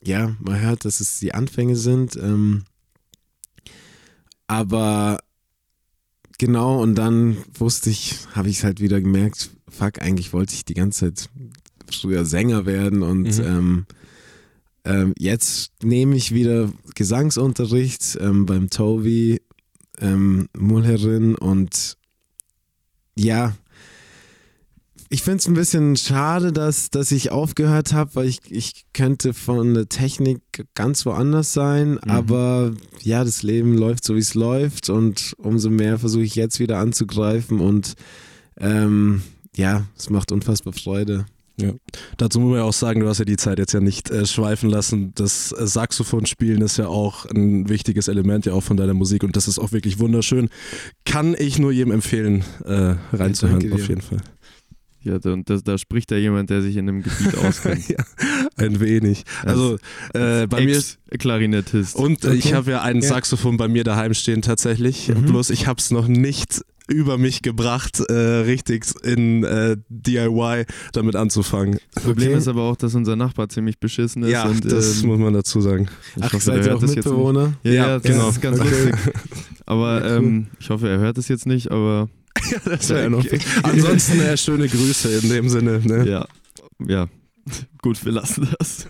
[0.03, 2.17] ja, man hört, dass es die Anfänge sind.
[2.17, 2.65] Ähm,
[4.47, 5.19] aber
[6.39, 10.65] genau, und dann wusste ich, habe ich es halt wieder gemerkt, fuck, eigentlich wollte ich
[10.65, 11.31] die ganze Zeit
[11.91, 13.45] früher Sänger werden und Mhm.
[13.45, 13.87] ähm,
[14.85, 19.41] ähm, jetzt nehme ich wieder Gesangsunterricht ähm, beim Tobi
[19.99, 21.97] ähm, Mulherin und
[23.17, 23.55] ja,
[25.13, 29.35] ich finde es ein bisschen schade, dass, dass ich aufgehört habe, weil ich, ich könnte
[29.35, 30.41] von der Technik
[30.75, 32.73] ganz woanders sein, aber
[33.03, 36.79] ja, das Leben läuft so, wie es läuft und umso mehr versuche ich jetzt wieder
[36.79, 37.93] anzugreifen und
[38.59, 39.21] ähm,
[39.55, 41.27] ja, es macht unfassbar Freude.
[42.17, 44.25] Dazu muss man ja auch sagen, du hast ja die Zeit jetzt ja nicht äh,
[44.25, 45.13] schweifen lassen.
[45.15, 49.37] Das äh, Saxophonspielen ist ja auch ein wichtiges Element ja auch von deiner Musik und
[49.37, 50.49] das ist auch wirklich wunderschön.
[51.05, 54.23] Kann ich nur jedem empfehlen, äh, reinzuhören, auf jeden Fall.
[55.05, 57.89] Ja, da, da, da spricht ja jemand, der sich in einem Gebiet auskennt.
[57.89, 57.97] ja,
[58.57, 59.25] ein wenig.
[59.45, 59.79] Also
[60.15, 61.97] äh, bei mir ist Ex-Klarinettist.
[61.97, 62.55] und äh, ich Okay.
[62.55, 63.09] habe ja ein Ja.
[63.09, 65.09] Saxophon bei mir daheim stehen tatsächlich.
[65.09, 65.27] Mhm.
[65.27, 71.17] Bloß ich habe es noch nicht über mich gebracht, äh, richtig in äh, DIY damit
[71.17, 71.79] anzufangen.
[71.95, 72.39] Das Problem Okay.
[72.39, 74.31] ist aber auch, dass unser Nachbar ziemlich beschissen ist.
[74.31, 75.89] Ja, und, das ähm, muss man dazu sagen.
[76.17, 77.15] ich Ach, hoffe, seid der ihr hört auch das jetzt nicht.
[77.15, 77.55] Mitbewohner?
[77.63, 78.27] Ja, Ja, ja, genau.
[78.27, 78.69] Das ist ganz okay.
[78.71, 78.95] lustig.
[79.67, 80.25] Aber Ja, cool.
[80.25, 82.09] ähm, ich hoffe, er hört es jetzt nicht, aber
[82.65, 83.25] Das wäre ja noch.
[83.63, 85.81] Ansonsten äh, schöne Grüße in dem Sinne.
[85.81, 86.09] Ne?
[86.09, 86.27] ja,
[86.87, 87.09] ja.
[87.83, 88.87] Gut, wir lassen das.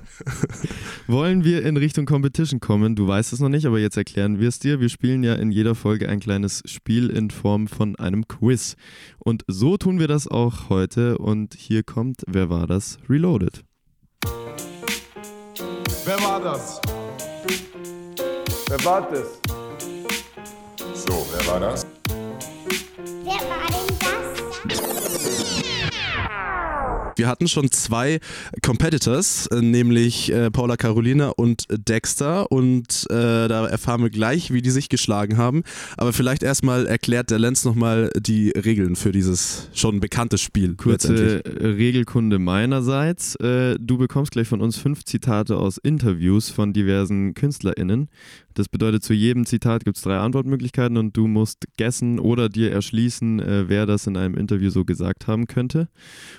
[1.06, 2.94] Wollen wir in Richtung Competition kommen?
[2.94, 4.78] Du weißt es noch nicht, aber jetzt erklären wir es dir.
[4.78, 8.76] Wir spielen ja in jeder Folge ein kleines Spiel in Form von einem Quiz.
[9.18, 11.16] Und so tun wir das auch heute.
[11.16, 12.98] Und hier kommt, wer war das?
[13.08, 13.64] Reloaded.
[16.04, 16.80] Wer war das?
[18.68, 19.40] Wer war das?
[20.94, 21.86] So, wer war das?
[22.96, 25.22] Wer war denn das?
[27.16, 28.20] Wir hatten schon zwei
[28.62, 32.50] Competitors, äh, nämlich äh, Paula Carolina und Dexter.
[32.50, 35.62] Und äh, da erfahren wir gleich, wie die sich geschlagen haben.
[35.96, 40.74] Aber vielleicht erstmal erklärt der Lenz nochmal die Regeln für dieses schon bekannte Spiel.
[40.76, 43.36] Kurze äh, Regelkunde meinerseits.
[43.36, 48.08] Äh, Du bekommst gleich von uns fünf Zitate aus Interviews von diversen KünstlerInnen.
[48.54, 52.72] Das bedeutet, zu jedem Zitat gibt es drei Antwortmöglichkeiten und du musst guessen oder dir
[52.72, 55.88] erschließen, äh, wer das in einem Interview so gesagt haben könnte.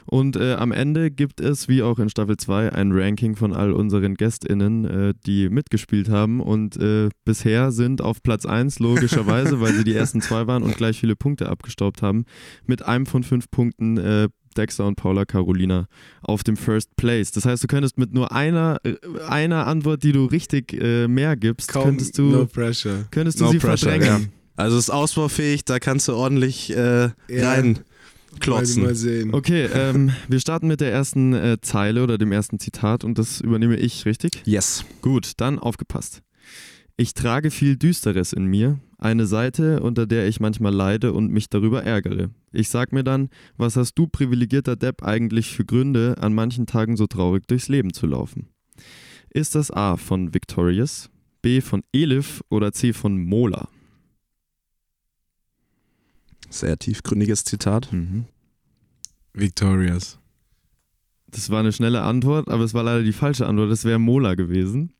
[0.05, 3.71] Und äh, am Ende gibt es, wie auch in Staffel 2, ein Ranking von all
[3.71, 6.39] unseren GästInnen, äh, die mitgespielt haben.
[6.39, 10.77] Und äh, bisher sind auf Platz 1 logischerweise, weil sie die ersten zwei waren und
[10.77, 12.25] gleich viele Punkte abgestaubt haben,
[12.65, 15.87] mit einem von fünf Punkten äh, Dexter und Paula Carolina
[16.21, 17.31] auf dem First Place.
[17.31, 18.95] Das heißt, du könntest mit nur einer, äh,
[19.27, 23.05] einer Antwort, die du richtig äh, mehr gibst, Kaum, könntest du, no pressure.
[23.11, 24.31] könntest du No sie pressure, verdrängen.
[24.55, 27.49] Also es ist ausbaufähig, da kannst du ordentlich äh, Ja.
[27.51, 27.79] rein
[28.39, 28.83] klotzen.
[28.83, 29.33] mal sehen.
[29.33, 33.41] Okay, ähm, wir starten mit der ersten äh, Zeile oder dem ersten Zitat und das
[33.41, 34.41] übernehme ich, richtig?
[34.45, 34.85] Yes.
[35.01, 36.21] Gut, dann aufgepasst.
[36.97, 41.49] Ich trage viel Düsteres in mir, eine Seite, unter der ich manchmal leide und mich
[41.49, 42.29] darüber ärgere.
[42.51, 46.95] Ich sag mir dann, was hast du, privilegierter Depp, eigentlich für Gründe, an manchen Tagen
[46.97, 48.49] so traurig durchs Leben zu laufen?
[49.29, 51.09] Ist das A von Victorious,
[51.41, 53.67] B von Elif oder C von Mola?
[56.49, 57.91] Sehr tiefgründiges Zitat.
[57.91, 58.25] Mhm.
[59.33, 60.19] Victorious.
[61.27, 63.71] Das war eine schnelle Antwort, aber es war leider die falsche Antwort.
[63.71, 64.93] Es wäre Mola gewesen.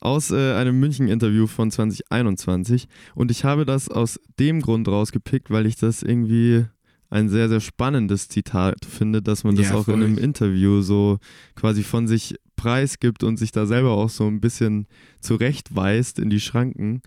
[0.00, 2.88] Aus äh, einem München-Interview von 2021.
[3.14, 6.64] Und ich habe das aus dem Grund rausgepickt, weil ich das irgendwie
[7.10, 11.18] ein sehr, sehr spannendes Zitat finde, dass man das Ja, auch in einem Interview so
[11.56, 14.86] quasi von sich preisgibt und sich da selber auch so ein bisschen
[15.20, 17.02] zurechtweist in die Schranken.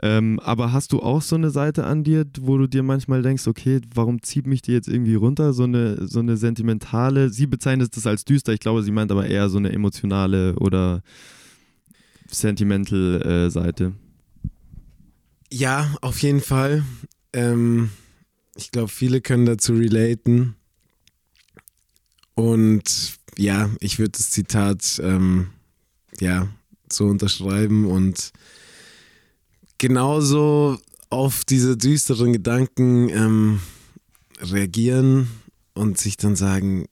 [0.00, 3.48] Ähm, aber hast du auch so eine Seite an dir, wo du dir manchmal denkst,
[3.48, 5.54] okay, warum zieht mich die jetzt irgendwie runter?
[5.54, 9.26] So eine, so eine sentimentale, sie bezeichnet das als düster, ich glaube, sie meint aber
[9.26, 11.02] eher so eine emotionale oder
[12.30, 13.90] sentimental äh.
[15.50, 16.84] Ja, auf jeden Fall.
[17.32, 17.90] Ähm,
[18.54, 20.56] ich glaube, viele können dazu relaten.
[22.34, 25.48] Und ja, ich würde das Zitat ähm,
[26.20, 26.48] ja
[26.90, 28.32] so unterschreiben und
[29.78, 30.78] genauso
[31.10, 33.60] auf diese düsteren Gedanken ähm,
[34.40, 35.28] reagieren
[35.74, 36.86] und sich dann sagen,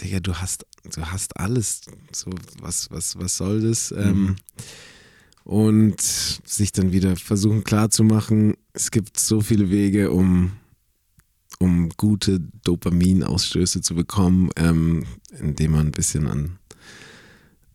[0.00, 1.82] Digga, du hast, du hast alles.
[2.12, 3.92] So, was, was, was soll das?
[3.92, 4.36] Ähm,
[5.44, 10.52] und sich dann wieder versuchen klarzumachen, es gibt so viele Wege, um,
[11.58, 15.04] um gute Dopaminausstöße zu bekommen, ähm,
[15.38, 16.58] indem man ein bisschen an,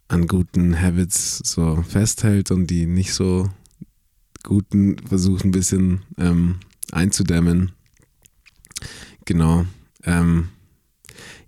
[0.07, 3.49] an guten Habits so festhält und die nicht so
[4.43, 6.59] guten versucht ein bisschen ähm,
[6.91, 7.73] einzudämmen.
[9.25, 9.65] Genau.
[10.03, 10.49] Ähm,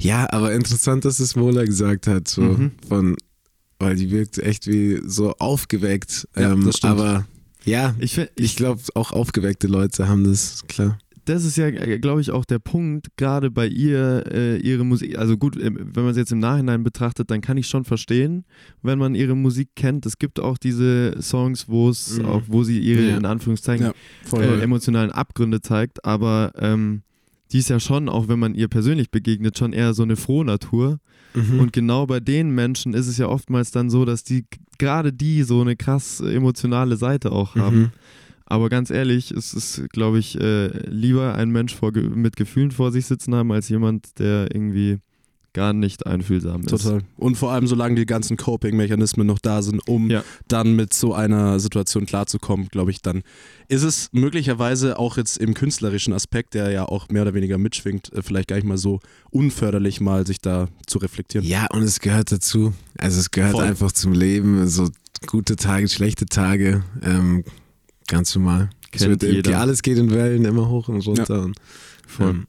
[0.01, 2.71] ja, aber interessant, dass es Mola gesagt hat, so Mhm.
[2.87, 3.15] von,
[3.79, 6.27] weil die wirkt echt wie so aufgeweckt.
[6.35, 6.93] Ja, ähm, das stimmt.
[6.99, 7.25] aber
[7.65, 10.97] ja, Ich, find- ich glaube auch aufgeweckte Leute haben das, klar.
[11.25, 15.17] das ist ja, glaube ich, auch der Punkt, gerade bei ihr, äh, ihre Musik.
[15.19, 18.45] Also gut, äh, wenn man es jetzt im Nachhinein betrachtet, dann kann ich schon verstehen,
[18.81, 20.05] wenn man ihre Musik kennt.
[20.07, 22.25] Es gibt auch diese Songs, wo es Mhm.
[22.25, 23.17] auch, wo sie ihre Ja.
[23.17, 23.91] in Anführungszeichen
[24.31, 27.03] Ja, äh, emotionalen Abgründe zeigt, aber ähm,
[27.51, 30.99] die ist ja schon, auch wenn man ihr persönlich begegnet, schon eher so eine Frohnatur.
[31.33, 31.59] Mhm.
[31.59, 34.45] Und genau bei den Menschen ist es ja oftmals dann so, dass die
[34.77, 37.77] gerade die so eine krass emotionale Seite auch haben.
[37.77, 37.91] Mhm.
[38.45, 42.91] Aber ganz ehrlich, es ist, glaube ich, äh, lieber ein Mensch vor, mit Gefühlen vor
[42.91, 44.97] sich sitzen haben, als jemand, der irgendwie
[45.53, 46.69] gar nicht einfühlsam ist.
[46.69, 47.01] Total.
[47.17, 50.23] Und vor allem, solange die ganzen Coping-Mechanismen noch da sind, um Ja.
[50.47, 53.23] dann mit so einer Situation klarzukommen, glaube ich, dann
[53.67, 58.13] ist es möglicherweise auch jetzt im künstlerischen Aspekt, der ja auch mehr oder weniger mitschwingt,
[58.13, 61.45] äh, vielleicht gar nicht mal so unförderlich mal sich da zu reflektieren.
[61.45, 62.73] Ja, und es gehört dazu.
[62.97, 63.65] Also es gehört Voll.
[63.65, 64.67] einfach zum Leben.
[64.67, 64.89] So
[65.27, 67.43] gute Tage, schlechte Tage, ähm,
[68.07, 68.69] ganz normal.
[68.93, 69.59] Es Kennt wird irgendwie, jeder.
[69.59, 71.43] alles geht in Wellen, immer hoch und runter.
[71.43, 71.57] Und,
[72.07, 72.29] Voll.
[72.29, 72.47] ähm,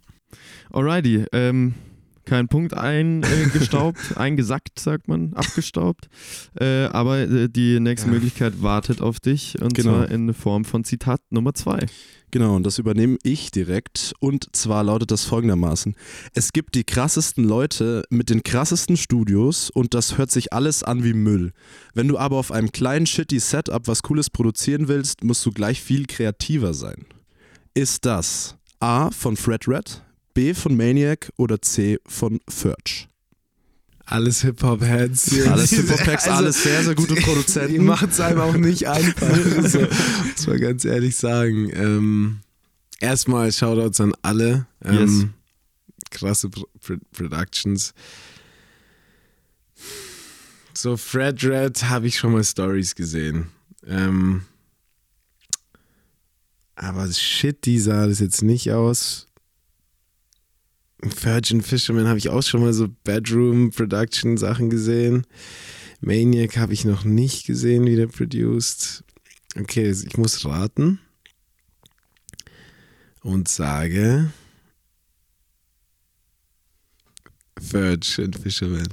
[0.72, 1.74] Alrighty, ähm,
[2.24, 6.08] kein Punkt eingestaubt, eingesackt, sagt man, abgestaubt.
[6.58, 8.14] Äh, aber äh, die nächste Ja.
[8.14, 9.90] Möglichkeit wartet auf dich und Genau.
[9.92, 11.86] zwar in Form von Zitat Nummer zwei.
[12.30, 14.14] Genau, und das übernehme ich direkt.
[14.18, 15.94] Und zwar lautet das folgendermaßen.
[16.32, 21.04] Es gibt die krassesten Leute mit den krassesten Studios und das hört sich alles an
[21.04, 21.52] wie Müll.
[21.92, 25.82] Wenn du aber auf einem kleinen shitty Setup was Cooles produzieren willst, musst du gleich
[25.82, 27.04] viel kreativer sein.
[27.74, 30.02] Ist das A von Fred Red,
[30.34, 33.08] B von Maniac oder C von Furch?
[34.04, 35.46] alles Hip-Hop-Heads.
[35.46, 37.84] Alles Hip-Hop-Packs, Also, alles sehr, sehr gute Die Produzenten.
[37.84, 39.34] machen es einem auch nicht einfach.
[39.68, 41.70] so, muss man ganz ehrlich sagen.
[41.72, 42.40] Ähm,
[43.00, 44.66] erstmal Shoutouts an alle.
[44.84, 45.26] Ähm, Yes.
[46.10, 47.94] krasse Pro Pro Productions.
[50.74, 53.46] So Fred Red habe ich schon mal Stories gesehen.
[53.86, 54.42] Ähm,
[56.74, 59.28] aber shit, die sah das jetzt nicht aus.
[61.02, 65.26] Virgin Fisherman habe ich auch schon mal so Bedroom Production Sachen gesehen.
[66.00, 69.04] Maniac habe ich noch nicht gesehen, wie der produced.
[69.58, 70.98] Okay, ich muss raten
[73.20, 74.32] und sage
[77.70, 78.86] Virgin Fisherman.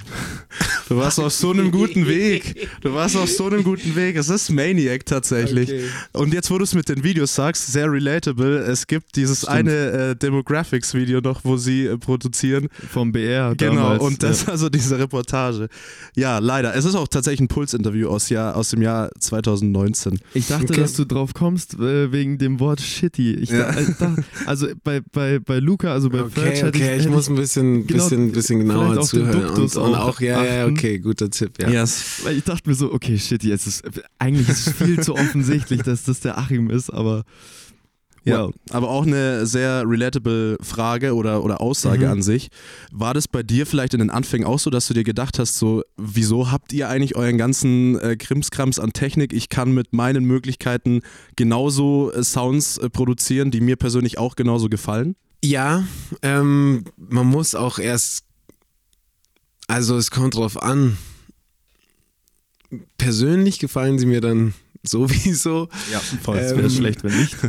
[0.88, 2.68] Du warst auf so einem guten Weg.
[2.80, 4.16] Du warst auf so einem guten Weg.
[4.16, 5.68] Es ist Maniac tatsächlich.
[5.68, 5.84] Okay.
[6.14, 8.58] Und jetzt, wo du es mit den Videos sagst, sehr relatable.
[8.58, 9.52] Es gibt dieses Stimmt.
[9.56, 9.70] eine
[10.10, 12.66] äh, Demographics-Video noch, wo sie äh, produzieren.
[12.92, 14.02] Vom BR Genau, damals.
[14.02, 14.48] und das ja.
[14.48, 15.68] also diese Reportage.
[16.16, 16.74] Ja, leider.
[16.74, 20.18] Es ist auch tatsächlich ein Pulsinterview aus, Jahr, aus dem Jahr 2019.
[20.34, 20.80] Ich dachte, Okay.
[20.80, 23.34] dass du drauf kommst äh, wegen dem Wort shitty.
[23.34, 23.70] Ich Ja.
[23.70, 27.02] da, ich dachte, also bei, bei, bei Luca, also bei Verge Okay, hätte okay, ich
[27.02, 29.34] hätte muss ein bisschen, Genau, bisschen, bisschen genauer den zuhören.
[29.34, 30.72] Und, Duktus und auch auch, ja, ja, achten.
[30.72, 31.68] okay, guter Tipp, ja.
[31.68, 32.20] Yes.
[32.24, 33.82] Weil ich dachte mir so, okay, shit, jetzt ist
[34.18, 37.24] eigentlich ist es viel zu offensichtlich, dass das der Achim ist, aber
[38.24, 42.12] Ja, aber auch eine sehr relatable Frage oder, oder Aussage Mhm.
[42.12, 42.48] an sich.
[42.92, 45.56] War das bei dir vielleicht in den Anfängen auch so, dass du dir gedacht hast,
[45.56, 49.32] so, wieso habt ihr eigentlich euren ganzen äh, Krimskrams an Technik?
[49.32, 51.00] Ich kann mit meinen Möglichkeiten
[51.36, 55.16] genauso äh, Sounds äh, produzieren, die mir persönlich auch genauso gefallen?
[55.42, 55.84] Ja,
[56.20, 58.24] ähm, man muss auch erst,
[59.70, 60.98] also es kommt drauf an.
[62.98, 65.68] Persönlich gefallen sie mir dann sowieso.
[65.92, 66.38] Ja, voll.
[66.38, 67.36] Es wäre Ähm, schlecht, wenn nicht.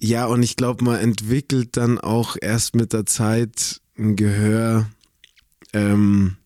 [0.00, 4.90] Ja, und ich glaube, man entwickelt dann auch erst mit der Zeit ein Gehör
[5.72, 6.36] ähm,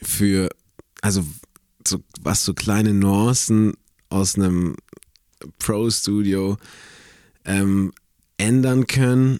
[0.00, 0.48] für,
[1.02, 1.26] also
[1.86, 3.74] so, was so kleine Nuancen
[4.08, 4.76] aus einem
[5.58, 6.56] Pro-Studio
[7.44, 7.92] ähm,
[8.38, 9.38] ändern können.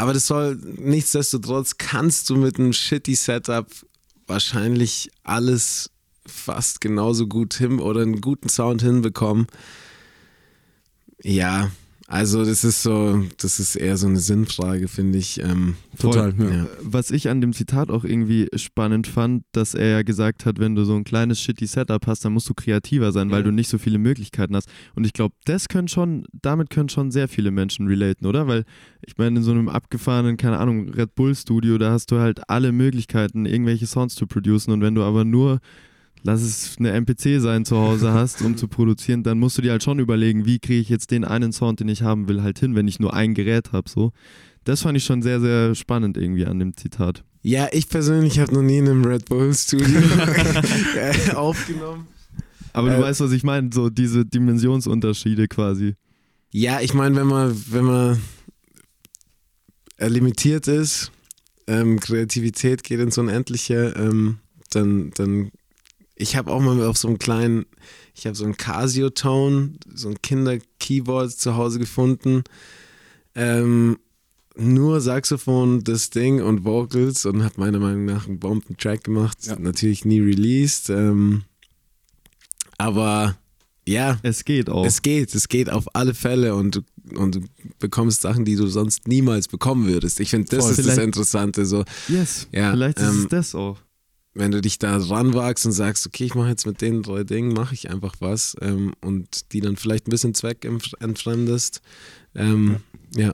[0.00, 3.66] Aber das soll, nichtsdestotrotz kannst du mit einem shitty Setup
[4.26, 5.90] wahrscheinlich alles
[6.26, 9.46] fast genauso gut hin oder einen guten Sound hinbekommen.
[11.22, 11.70] Ja,
[12.10, 15.40] also das ist so, das ist eher so eine Sinnfrage, finde ich.
[15.42, 16.32] Ähm, Total.
[16.32, 16.44] Voll.
[16.46, 16.56] Ja.
[16.56, 16.66] ja.
[16.82, 20.74] Was ich an dem Zitat auch irgendwie spannend fand, dass er ja gesagt hat, wenn
[20.74, 23.44] du so ein kleines shitty Setup hast, dann musst du kreativer sein, weil Ja.
[23.44, 24.68] du nicht so viele Möglichkeiten hast.
[24.94, 28.48] Und ich glaube, das können schon, damit können schon sehr viele Menschen relaten, oder?
[28.48, 28.64] Weil
[29.06, 32.48] ich meine, in so einem abgefahrenen, keine Ahnung, Red Bull Studio, da hast du halt
[32.50, 34.72] alle Möglichkeiten, irgendwelche Sounds zu producen.
[34.72, 35.60] Und wenn du aber nur
[36.22, 39.72] lass es eine MPC sein, zu Hause hast, um zu produzieren, dann musst du dir
[39.72, 42.58] halt schon überlegen, wie kriege ich jetzt den einen Sound, den ich haben will, halt
[42.58, 43.88] hin, wenn ich nur ein Gerät habe.
[43.88, 44.12] So.
[44.64, 47.24] Das fand ich schon sehr, sehr spannend irgendwie an dem Zitat.
[47.42, 50.00] ja, ich persönlich habe noch nie in einem Red Bull Studio
[51.34, 52.06] aufgenommen.
[52.72, 55.94] Aber du Äh, weißt, was ich meine, so diese Dimensionsunterschiede quasi.
[56.52, 58.20] Ja, ich meine, wenn man, wenn man
[59.96, 61.10] äh, limitiert ist,
[61.66, 64.38] ähm, Kreativität geht ins Unendliche, ähm,
[64.70, 65.50] dann, dann,
[66.20, 67.66] ich habe auch mal auf so einem kleinen,
[68.14, 72.44] ich habe so ein Casio-Tone, so ein Kinder-Keyboard zu Hause gefunden.
[73.34, 73.98] Ähm,
[74.56, 79.38] nur Saxophon, das Ding und Vocals und habe meiner Meinung nach einen Bomben-Track gemacht.
[79.46, 79.58] Ja.
[79.58, 80.90] Natürlich nie released.
[80.90, 81.44] Ähm,
[82.76, 83.36] aber
[83.88, 84.84] ja, Es geht auch.
[84.84, 87.40] es geht, es geht auf alle Fälle und, du- und du
[87.78, 90.20] bekommst Sachen, die du sonst niemals bekommen würdest.
[90.20, 90.72] Ich finde, das Voll.
[90.72, 91.64] ist das Interessante.
[91.64, 92.46] So, yes.
[92.52, 93.78] Ja, Vielleicht ist es ähm, das auch.
[94.34, 97.52] Wenn du dich da ranwagst und sagst, okay, ich mache jetzt mit den drei Dingen,
[97.52, 101.80] mache ich einfach was ähm, und die dann vielleicht ein bisschen zweckentfremdest.
[102.34, 102.76] Ähm,
[103.16, 103.32] ja.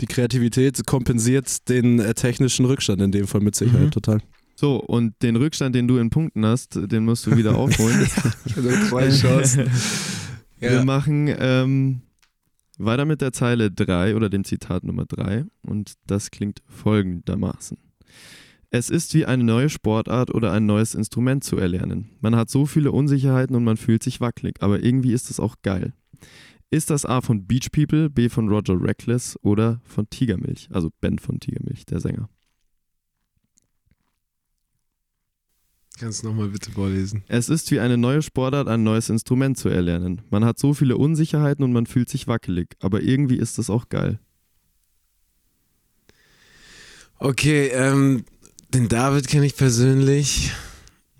[0.00, 3.90] Die Kreativität kompensiert den äh, technischen Rückstand in dem Fall mit Sicherheit Mhm.
[3.92, 4.20] total.
[4.54, 8.06] So, und den Rückstand, den du in Punkten hast, den musst du wieder aufholen.
[8.54, 9.70] Hatte drei Chancen.
[10.58, 10.84] Wir Ja.
[10.84, 12.02] machen ähm,
[12.78, 17.78] weiter mit der Zeile 3 oder dem Zitat Nummer 3 und das klingt folgendermaßen.
[18.74, 22.08] Es ist wie eine neue Sportart oder ein neues Instrument zu erlernen.
[22.22, 25.56] Man hat so viele Unsicherheiten und man fühlt sich wackelig, aber irgendwie ist es auch
[25.60, 25.92] geil.
[26.70, 31.18] Ist das A von Beach People, B von Roger Reckless oder von Tigermilch, also Ben
[31.18, 32.30] von Tigermilch, der Sänger?
[36.00, 37.24] Kannst du nochmal bitte vorlesen?
[37.28, 40.22] Es ist wie eine neue Sportart, ein neues Instrument zu erlernen.
[40.30, 43.90] Man hat so viele Unsicherheiten und man fühlt sich wackelig, aber irgendwie ist es auch
[43.90, 44.18] geil.
[47.18, 48.24] Okay, ähm,
[48.74, 50.52] den David kenne ich persönlich.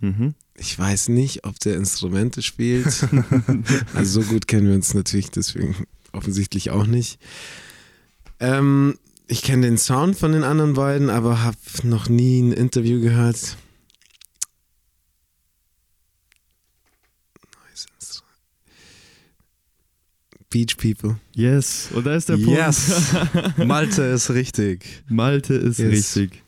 [0.00, 0.34] Mhm.
[0.54, 2.86] Ich weiß nicht, ob der Instrumente spielt.
[3.94, 5.74] also so gut kennen wir uns natürlich deswegen
[6.12, 7.18] offensichtlich auch nicht.
[8.40, 13.00] Ähm, ich kenne den Sound von den anderen beiden, aber habe noch nie ein Interview
[13.00, 13.56] gehört.
[20.50, 21.18] Beach People.
[21.34, 23.10] Yes, und da ist der Yes.
[23.32, 23.58] Punkt.
[23.66, 25.02] Malte ist richtig.
[25.08, 25.90] Malte ist Yes.
[26.16, 26.41] richtig.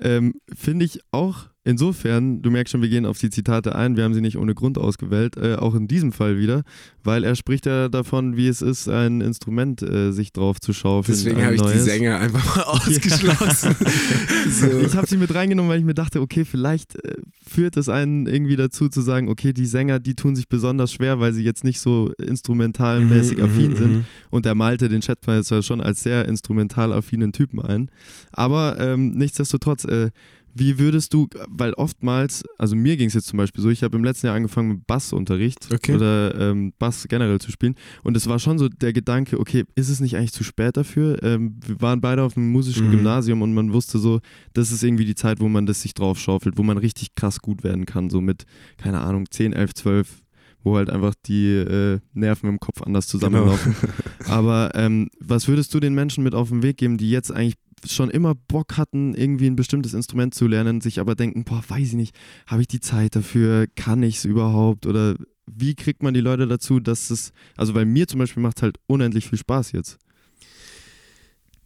[0.00, 4.04] Ähm, Finde ich auch insofern, du merkst schon, wir gehen auf die Zitate ein, wir
[4.04, 6.62] haben sie nicht ohne Grund ausgewählt, äh, auch in diesem Fall wieder,
[7.04, 11.16] weil er spricht ja davon, wie es ist, ein Instrument äh, sich drauf zu schaufeln.
[11.16, 11.78] Deswegen habe ich die.
[11.78, 13.76] Sänger einfach mal ausgeschlossen.
[14.50, 14.78] so.
[14.80, 17.14] Ich habe sie mit reingenommen, weil ich mir dachte, okay, vielleicht äh,
[17.46, 21.20] führt es einen irgendwie dazu zu sagen, okay, die Sänger, die tun sich besonders schwer,
[21.20, 23.92] weil sie jetzt nicht so instrumentalmäßig Mhm, affin mhm, sind.
[23.92, 24.04] mhm.
[24.30, 27.90] Und der Malte, den jetzt ja schon als sehr instrumental affinen Typen ein.
[28.32, 30.10] Aber ähm, nichtsdestotrotz, äh,
[30.54, 33.96] wie würdest du, weil oftmals, also mir ging es jetzt zum Beispiel so, ich habe
[33.96, 35.94] im letzten Jahr angefangen mit Bassunterricht Okay.
[35.94, 39.88] oder ähm, Bass generell zu spielen und es war schon so der Gedanke, okay, ist
[39.88, 41.22] es nicht eigentlich zu spät dafür?
[41.22, 42.90] Ähm, wir waren beide auf einem musischen Mhm.
[42.92, 44.20] Gymnasium und man wusste so,
[44.52, 47.40] das ist irgendwie die Zeit, wo man das sich drauf schaufelt, wo man richtig krass
[47.40, 48.44] gut werden kann, so mit,
[48.76, 50.22] keine Ahnung, 10, 11, 12,
[50.62, 53.74] wo halt einfach die äh, Nerven im Kopf anders zusammenlaufen.
[54.26, 57.56] Aber ähm, was würdest du den Menschen mit auf den Weg geben, die jetzt eigentlich
[57.86, 61.88] schon immer Bock hatten, irgendwie ein bestimmtes Instrument zu lernen, sich aber denken, boah, weiß
[61.88, 62.14] ich nicht,
[62.46, 66.46] habe ich die Zeit dafür, kann ich es überhaupt oder wie kriegt man die Leute
[66.46, 69.98] dazu, dass es, also weil mir zum Beispiel macht halt unendlich viel Spaß jetzt.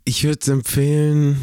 [0.04, 1.38] Ich würde empfehlen,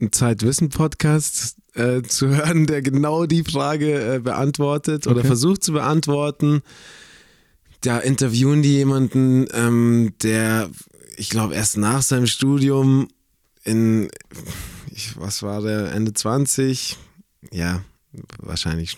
[0.00, 5.26] einen Zeitwissen-Podcast äh, zu hören, der genau die Frage äh, beantwortet oder Okay.
[5.28, 6.62] versucht zu beantworten.
[7.80, 10.70] Da interviewen die jemanden, ähm, der,
[11.16, 13.08] ich glaube, erst nach seinem Studium
[13.64, 14.08] in,
[14.90, 16.96] ich, was war der, Ende 20,
[17.52, 17.82] ja,
[18.38, 18.96] wahrscheinlich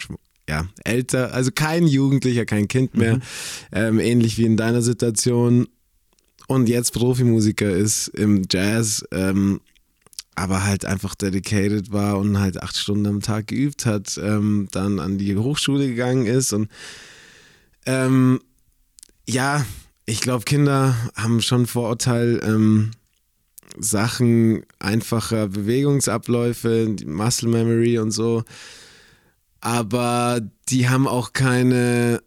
[0.49, 3.23] ja, älter, also kein Jugendlicher, kein Kind mehr, Mhm.
[3.73, 5.67] ähm, ähnlich wie in deiner Situation
[6.49, 9.61] und jetzt Profimusiker ist im Jazz, ähm,
[10.35, 15.01] aber halt einfach dedicated war und halt acht Stunden am Tag geübt hat, ähm, dann
[15.01, 16.69] an die Hochschule gegangen ist und
[17.87, 18.41] ähm,
[19.29, 19.65] ja,
[20.07, 22.91] ich glaube, Kinder haben schon Vorurteil, ähm,
[23.79, 28.45] Sachen, einfacher Bewegungsabläufe, Muscle Memory und so,
[29.61, 32.23] aber die haben auch keine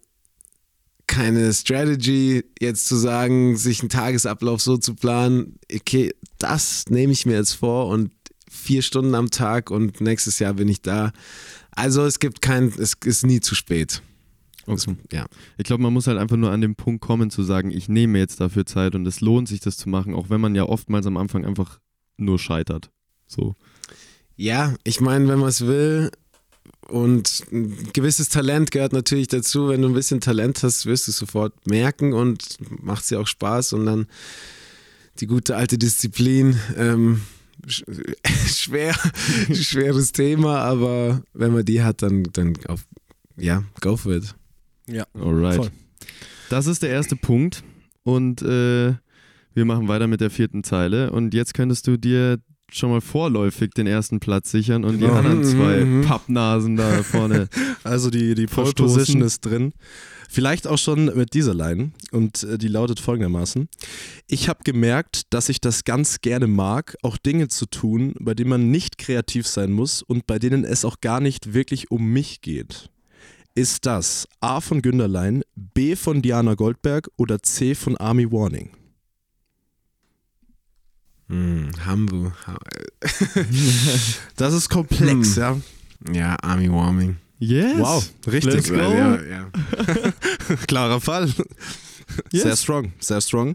[1.08, 7.26] keine Strategy, jetzt zu sagen, sich einen Tagesablauf so zu planen, okay, das nehme ich
[7.26, 8.12] mir jetzt vor und
[8.50, 11.12] vier Stunden am Tag und nächstes Jahr bin ich da.
[11.72, 14.02] Also es gibt kein, es ist nie zu spät.
[14.66, 15.26] Es- ja.
[15.56, 18.18] Ich glaube, man muss halt einfach nur an den Punkt kommen zu sagen, ich nehme
[18.18, 21.06] jetzt dafür Zeit und es lohnt sich, das zu machen, auch wenn man ja oftmals
[21.06, 21.80] am Anfang einfach
[22.16, 22.90] nur scheitert.
[23.26, 23.54] So.
[24.36, 26.10] ja, ich meine, wenn man es will
[26.88, 31.10] und ein gewisses Talent gehört natürlich dazu, wenn du ein bisschen Talent hast, wirst du
[31.10, 34.06] es sofort merken und macht es dir auch Spaß und dann
[35.20, 36.58] die gute alte Disziplin.
[36.76, 37.20] Ähm,
[37.66, 37.84] sch-
[38.48, 38.94] schwer,
[39.52, 42.86] schweres Thema, aber wenn man die hat, dann, dann auf,
[43.36, 44.34] ja, go for it.
[44.86, 45.06] Ja.
[45.14, 45.56] Alright.
[45.56, 45.70] Voll.
[46.48, 47.62] Das ist der erste Punkt
[48.04, 48.94] und äh,
[49.54, 52.38] wir machen weiter mit der vierten Zeile und jetzt könntest du dir
[52.70, 55.14] schon mal vorläufig den ersten Platz sichern und die Genau.
[55.14, 56.02] anderen zwei Mhm.
[56.02, 57.48] Pappnasen da vorne.
[57.84, 58.72] Also die, die Pole.
[58.72, 59.72] Position ist drin.
[60.30, 63.66] Vielleicht auch schon mit dieser Line und äh, die lautet folgendermaßen.
[64.26, 68.50] Ich habe gemerkt, dass ich das ganz gerne mag, auch Dinge zu tun, bei denen
[68.50, 72.42] man nicht kreativ sein muss und bei denen es auch gar nicht wirklich um mich
[72.42, 72.90] geht.
[73.54, 78.70] Ist das A von Günderlein, B von Diana Goldberg oder C von Army Warning?
[81.28, 82.30] Hm, Hambu.
[82.46, 82.58] Ha-
[84.36, 85.42] Das ist komplex, Hm.
[85.42, 85.56] ja.
[86.12, 87.16] Ja, Army Warming.
[87.40, 87.78] Yes.
[87.78, 88.54] Wow, richtig.
[88.54, 88.76] Let's go.
[88.76, 89.50] Ja, ja.
[90.66, 91.28] Klarer Fall.
[92.32, 92.42] Yes.
[92.42, 93.54] Sehr strong, sehr strong.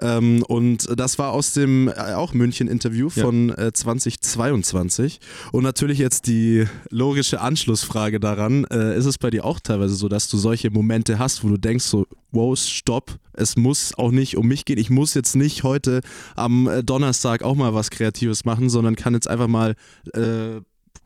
[0.00, 3.22] Ähm, und das war aus dem äh, auch München-Interview Ja.
[3.24, 5.20] von äh, 2022.
[5.52, 10.08] Und natürlich jetzt die logische Anschlussfrage daran: äh, Ist es bei dir auch teilweise so,
[10.08, 14.36] dass du solche Momente hast, wo du denkst, so, wow, stopp, es muss auch nicht
[14.36, 14.78] um mich gehen.
[14.78, 16.00] Ich muss jetzt nicht heute
[16.36, 19.74] am äh, Donnerstag auch mal was Kreatives machen, sondern kann jetzt einfach mal
[20.12, 20.60] äh,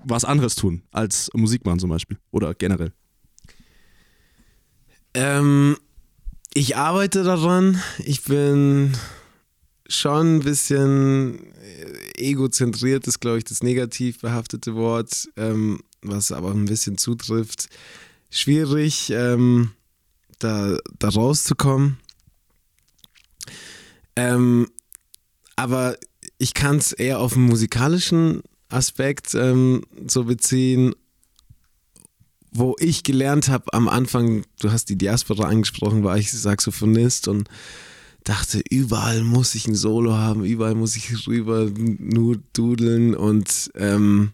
[0.04, 2.92] was anderes tun als Musik machen zum Beispiel oder generell.
[5.14, 5.76] Ähm,
[6.54, 7.80] ich arbeite daran.
[7.98, 8.96] Ich bin
[9.88, 16.50] schon ein bisschen äh, egozentriert, ist, glaube ich, das negativ behaftete Wort, ähm, was aber
[16.50, 17.68] ein bisschen zutrifft.
[18.30, 19.72] Schwierig, ähm,
[20.38, 21.98] da, da rauszukommen.
[24.16, 24.68] Ähm,
[25.56, 25.96] aber
[26.38, 30.94] ich kann es eher auf den musikalischen Aspekt ähm, so beziehen
[32.50, 37.48] wo ich gelernt habe am Anfang, du hast die Diaspora angesprochen, war ich Saxophonist und
[38.24, 44.30] dachte, überall muss ich ein Solo haben, überall muss ich rüber nur dudeln und ähm,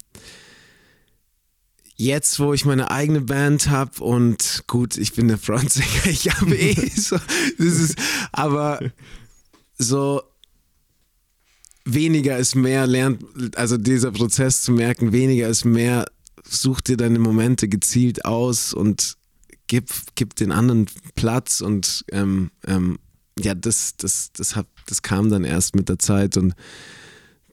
[1.96, 6.56] jetzt, wo ich meine eigene Band habe und gut, ich bin der Frontsänger, ich habe
[6.56, 7.16] eh so,
[7.58, 7.96] das ist,
[8.32, 8.80] aber
[9.78, 10.22] so
[11.84, 13.22] weniger ist mehr, lernt,
[13.56, 16.06] also dieser Prozess zu merken, weniger ist mehr,
[16.46, 19.16] such dir deine Momente gezielt aus und
[19.66, 22.98] gib, gib den anderen Platz und ähm, ähm,
[23.38, 26.54] ja, das, das, das, hat, das kam dann erst mit der Zeit und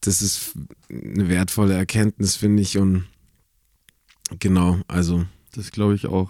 [0.01, 0.53] das ist
[0.89, 2.77] eine wertvolle Erkenntnis, finde ich.
[2.77, 3.07] Und
[4.39, 5.25] genau, also.
[5.53, 6.29] Das glaube ich auch.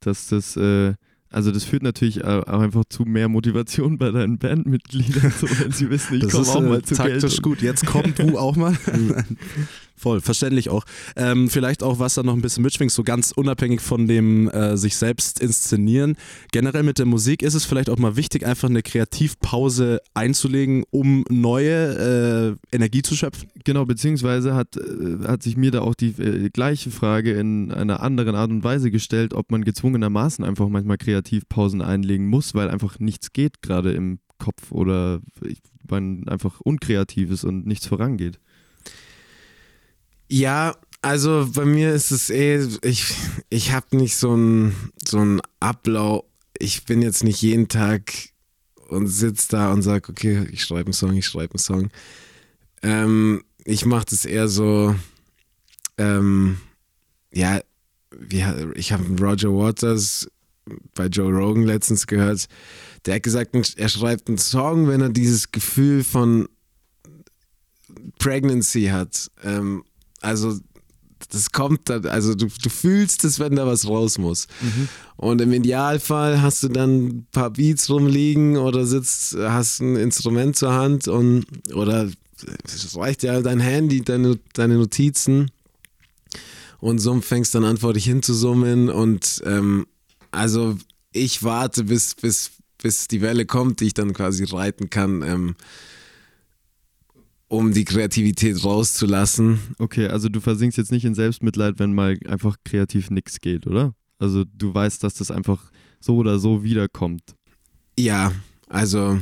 [0.00, 0.94] Dass das, äh,
[1.36, 5.90] also das führt natürlich auch einfach zu mehr Motivation bei deinen Bandmitgliedern, so wenn sie
[5.90, 7.42] wissen, ich komme auch äh, mal zu taktisch Geld.
[7.42, 7.60] gut.
[7.60, 8.74] Jetzt kommt du auch mal.
[9.98, 10.84] Voll, verständlich auch.
[11.16, 14.76] Ähm, vielleicht auch, was da noch ein bisschen mitschwingt, so ganz unabhängig von dem äh,
[14.76, 16.16] sich selbst inszenieren.
[16.52, 21.24] Generell mit der Musik ist es vielleicht auch mal wichtig, einfach eine Kreativpause einzulegen, um
[21.30, 23.48] neue äh, Energie zu schöpfen.
[23.64, 28.00] Genau, beziehungsweise hat, äh, hat sich mir da auch die äh, gleiche Frage in einer
[28.00, 32.98] anderen Art und Weise gestellt, ob man gezwungenermaßen einfach manchmal Kreativpausen einlegen muss, weil einfach
[32.98, 35.20] nichts geht gerade im Kopf oder
[35.88, 38.38] man einfach unkreativ ist und nichts vorangeht.
[40.28, 43.14] Ja, also bei mir ist es eh, ich,
[43.48, 44.74] ich habe nicht so einen
[45.04, 46.24] so Ablauf.
[46.58, 48.12] Ich bin jetzt nicht jeden Tag
[48.88, 51.90] und sitze da und sage, okay, ich schreibe einen Song, ich schreibe einen Song.
[52.82, 54.94] Ähm, ich mache das eher so,
[55.98, 56.58] ähm,
[57.32, 57.60] ja,
[58.10, 60.28] wie, ich habe Roger Waters
[60.94, 62.46] bei Joe Rogan letztens gehört,
[63.04, 66.48] der hat gesagt, er schreibt einen Song, wenn er dieses Gefühl von
[68.18, 69.30] Pregnancy hat.
[69.42, 69.84] Ähm,
[70.20, 70.58] also
[71.30, 74.46] das kommt also du, du fühlst es, wenn da was raus muss.
[75.16, 80.56] Und im Idealfall hast du dann ein paar Beats rumliegen oder sitzt, hast ein Instrument
[80.56, 82.08] zur Hand und oder
[82.64, 85.50] es reicht ja dein Handy, deine, deine Notizen
[86.80, 89.86] und so fängst dann an vor dich hinzusummen und ähm,
[90.36, 90.76] also
[91.12, 95.56] ich warte bis, bis, bis die Welle kommt, die ich dann quasi reiten kann, ähm,
[97.48, 99.58] um die Kreativität rauszulassen.
[99.78, 103.94] Okay, also du versinkst jetzt nicht in Selbstmitleid, wenn mal einfach kreativ nichts geht, oder?
[104.18, 105.70] Also du weißt, dass das einfach
[106.00, 107.22] so oder so wiederkommt.
[107.98, 108.32] Ja,
[108.68, 109.18] also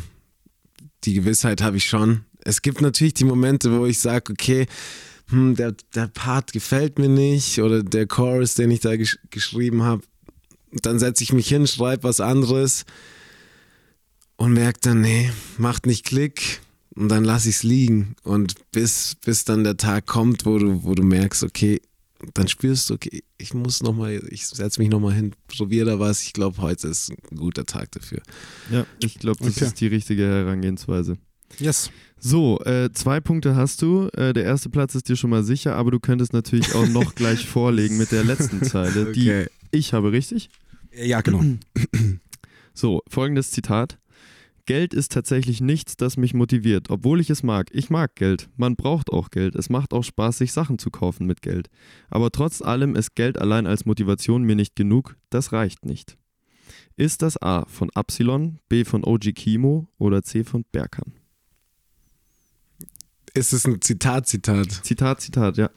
[1.04, 2.24] die Gewissheit habe ich schon.
[2.44, 4.66] Es gibt natürlich die Momente, wo ich sage, okay,
[5.28, 9.82] hm, der, der Part gefällt mir nicht oder der Chorus, den ich da gesch geschrieben
[9.82, 10.02] habe.
[10.82, 12.84] Dann setze ich mich hin, schreibe was anderes
[14.36, 16.60] und merke dann, nee, macht nicht Klick
[16.94, 18.16] und dann lasse ich es liegen.
[18.22, 21.80] Und bis, bis dann der Tag kommt, wo du, wo du merkst, okay,
[22.32, 26.22] dann spürst du, okay, ich muss nochmal, ich setze mich nochmal hin, probiere da was.
[26.22, 28.22] Ich glaube, heute ist ein guter Tag dafür.
[28.70, 29.66] Ja, ich glaube, das Okay.
[29.66, 31.18] ist die richtige Herangehensweise.
[31.58, 31.90] Yes.
[32.18, 34.08] So, äh, zwei Punkte hast du.
[34.14, 37.14] Äh, der erste Platz ist dir schon mal sicher, aber du könntest natürlich auch noch
[37.14, 40.48] gleich vorlegen mit der letzten Zeile, die ich habe, richtig?
[40.96, 41.42] Ja, genau.
[42.76, 44.00] So, folgendes Zitat.
[44.66, 47.68] Geld ist tatsächlich nichts, das mich motiviert, obwohl ich es mag.
[47.72, 48.48] Ich mag Geld.
[48.56, 49.54] Man braucht auch Geld.
[49.54, 51.68] Es macht auch Spaß, sich Sachen zu kaufen mit Geld.
[52.08, 55.16] Aber trotz allem ist Geld allein als Motivation mir nicht genug.
[55.30, 56.16] Das reicht nicht.
[56.96, 61.12] Ist das A von Absilon, B von OG Kimo oder C von Berkan?
[63.34, 64.70] Ist es ein Zitat, Zitat?
[64.70, 65.70] Zitat, Zitat, ja.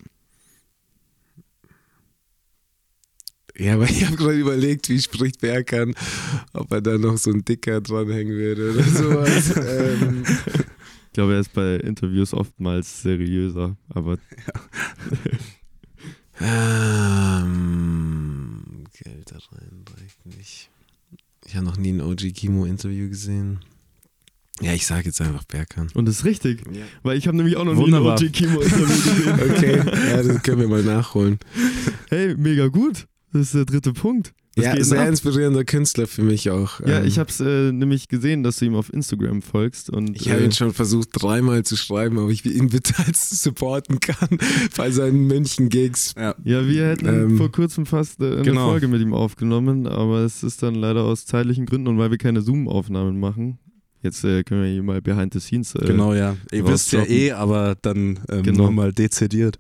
[3.57, 5.95] Ja, aber ich habe gerade überlegt, wie spricht Berkan,
[6.53, 9.55] ob er da noch so ein Dicker dranhängen würde oder sowas.
[9.57, 10.23] ähm,
[11.07, 14.19] Ich glaube, er ist bei Interviews oftmals seriöser, aber
[17.87, 20.69] ähm, Geld da rein reicht nicht.
[21.45, 23.59] Ich habe noch nie ein OG Kimo Interview gesehen.
[24.59, 25.87] Ja, ich sage jetzt einfach Berkan.
[25.93, 26.83] und das ist richtig, Ja.
[27.03, 28.19] weil ich habe nämlich auch noch Wunderbar.
[28.19, 28.85] nie ein OG Kimo Interview
[29.35, 29.51] gesehen.
[29.51, 29.77] Okay,
[30.11, 31.37] ja, das können wir mal nachholen.
[32.09, 33.07] Hey, mega gut.
[33.33, 34.33] Das ist der dritte Punkt.
[34.55, 35.09] Was ja, sehr ab?
[35.09, 36.79] inspirierender Künstler für mich auch.
[36.79, 40.19] Ja, Ähm, ich habe es äh, nämlich gesehen, dass du ihm auf Instagram folgst und
[40.19, 43.99] Ich habe äh, ihn schon versucht, dreimal zu schreiben, ob ich ihn bitte als supporten
[43.99, 44.39] kann
[44.77, 46.15] bei seinen München-Gigs.
[46.17, 46.33] Ja.
[46.43, 48.69] ja, wir hätten Ähm, vor kurzem fast äh, eine genau.
[48.69, 52.17] Folge mit ihm aufgenommen, aber es ist dann leider aus zeitlichen Gründen und weil wir
[52.17, 53.59] keine Zoom-Aufnahmen machen.
[54.01, 55.75] Jetzt äh, können wir hier mal behind the scenes.
[55.75, 56.35] Äh, Genau, ja.
[56.51, 58.63] Ihr wisst ja eh, aber dann ähm, Genau.
[58.65, 59.57] nochmal dezidiert.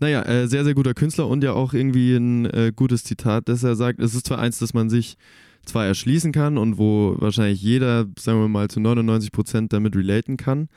[0.00, 3.62] Naja, äh, sehr, sehr guter Künstler und ja auch irgendwie ein äh, gutes Zitat, dass
[3.62, 5.16] er sagt, es ist zwar eins, das man sich
[5.64, 10.36] zwar erschließen kann und wo wahrscheinlich jeder, sagen wir mal, zu 99 Prozent damit relaten
[10.36, 10.68] kann,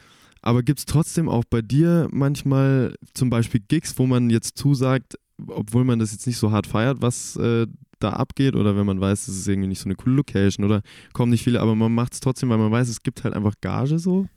[0.42, 5.16] aber gibt es trotzdem auch bei dir manchmal zum Beispiel Gigs, wo man jetzt zusagt,
[5.48, 7.68] obwohl man das jetzt nicht so hart feiert, was äh,
[8.00, 10.82] da abgeht oder wenn man weiß, das ist irgendwie nicht so eine coole Location oder
[11.14, 13.56] kommen nicht viele, aber man macht es trotzdem, weil man weiß, es gibt halt einfach
[13.62, 14.28] Gage so.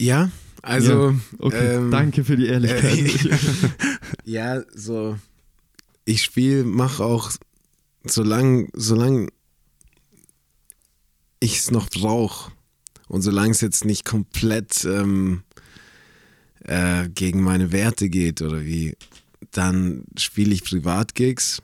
[0.00, 0.30] Ja,
[0.62, 3.26] also Okay, Ähm, danke für die Ehrlichkeit.
[3.26, 3.36] äh,
[4.24, 5.16] ja, so
[6.04, 7.30] ich spiele, mache auch
[8.04, 9.30] solange solang
[11.40, 12.52] ich es noch brauche
[13.08, 15.42] Und solange es jetzt nicht komplett ähm,
[16.60, 18.96] äh, gegen meine Werte geht oder wie,
[19.50, 21.60] dann spiele ich Privatgigs,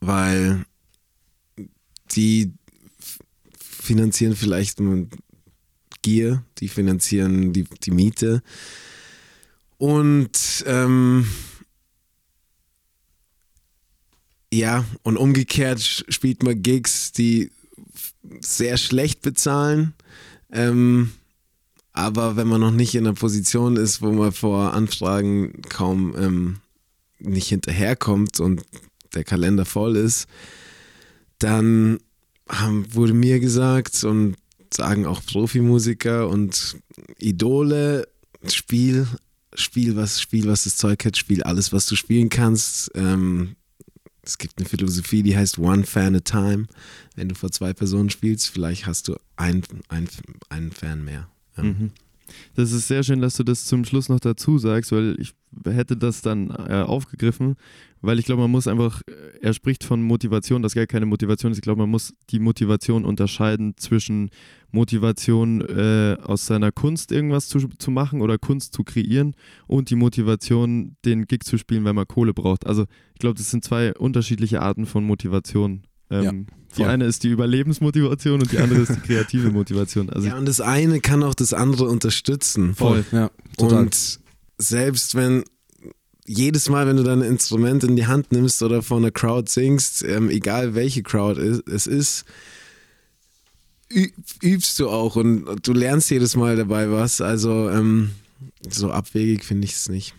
[0.00, 0.64] weil
[2.12, 2.52] die
[3.58, 4.80] finanzieren vielleicht
[6.02, 8.42] Gier, die finanzieren die, die Miete.
[9.78, 11.26] Und ähm,
[14.52, 17.50] ja, und umgekehrt spielt man Gigs, die
[18.40, 19.94] sehr schlecht bezahlen.
[20.52, 21.12] Ähm,
[21.92, 26.56] aber wenn man noch nicht in einer Position ist, wo man vor Anfragen kaum ähm,
[27.18, 28.62] nicht hinterherkommt und
[29.14, 30.26] der Kalender voll ist,
[31.38, 31.98] dann
[32.48, 34.36] haben, wurde mir gesagt und
[34.74, 36.76] sagen auch Profimusiker und
[37.18, 38.08] Idole,
[38.48, 39.06] Spiel,
[39.54, 42.90] Spiel, was, Spiel, was das Zeug hat, Spiel alles, was du spielen kannst.
[42.94, 43.56] Ähm,
[44.22, 46.66] es gibt eine Philosophie, die heißt One Fan at a Time.
[47.16, 50.08] Wenn du vor zwei Personen spielst, vielleicht hast du ein, ein,
[50.48, 51.28] einen Fan mehr.
[51.56, 51.64] Ja.
[51.64, 51.90] Mhm.
[52.54, 55.96] Das ist sehr schön, dass du das zum Schluss noch dazu sagst, weil ich hätte
[55.96, 57.56] das dann äh, aufgegriffen,
[58.02, 61.52] weil ich glaube, man muss einfach, äh, er spricht von Motivation, das gar keine Motivation
[61.52, 61.58] ist.
[61.58, 64.30] Ich glaube, man muss die Motivation unterscheiden zwischen
[64.72, 69.34] Motivation äh, aus seiner Kunst irgendwas zu, zu machen oder Kunst zu kreieren
[69.66, 72.66] und die Motivation, den Gig zu spielen, weil man Kohle braucht.
[72.66, 75.84] Also ich glaube, das sind zwei unterschiedliche Arten von Motivation.
[76.10, 76.46] Ähm,
[76.76, 76.90] die voll.
[76.90, 80.10] eine ist die Überlebensmotivation und die andere ist die kreative Motivation.
[80.10, 82.74] Also ja, und das eine kann auch das andere unterstützen.
[82.74, 83.84] Voll, ja, total.
[83.84, 84.20] Und
[84.58, 85.44] selbst wenn
[86.32, 90.02] jedes Mal, wenn du dein Instrument in die Hand nimmst oder vor einer Crowd singst,
[90.04, 92.24] ähm, egal welche Crowd es- ist,
[94.42, 97.20] übst du auch und du lernst jedes Mal dabei was.
[97.20, 98.12] Also ähm,
[98.68, 100.14] so abwegig finde ich es nicht.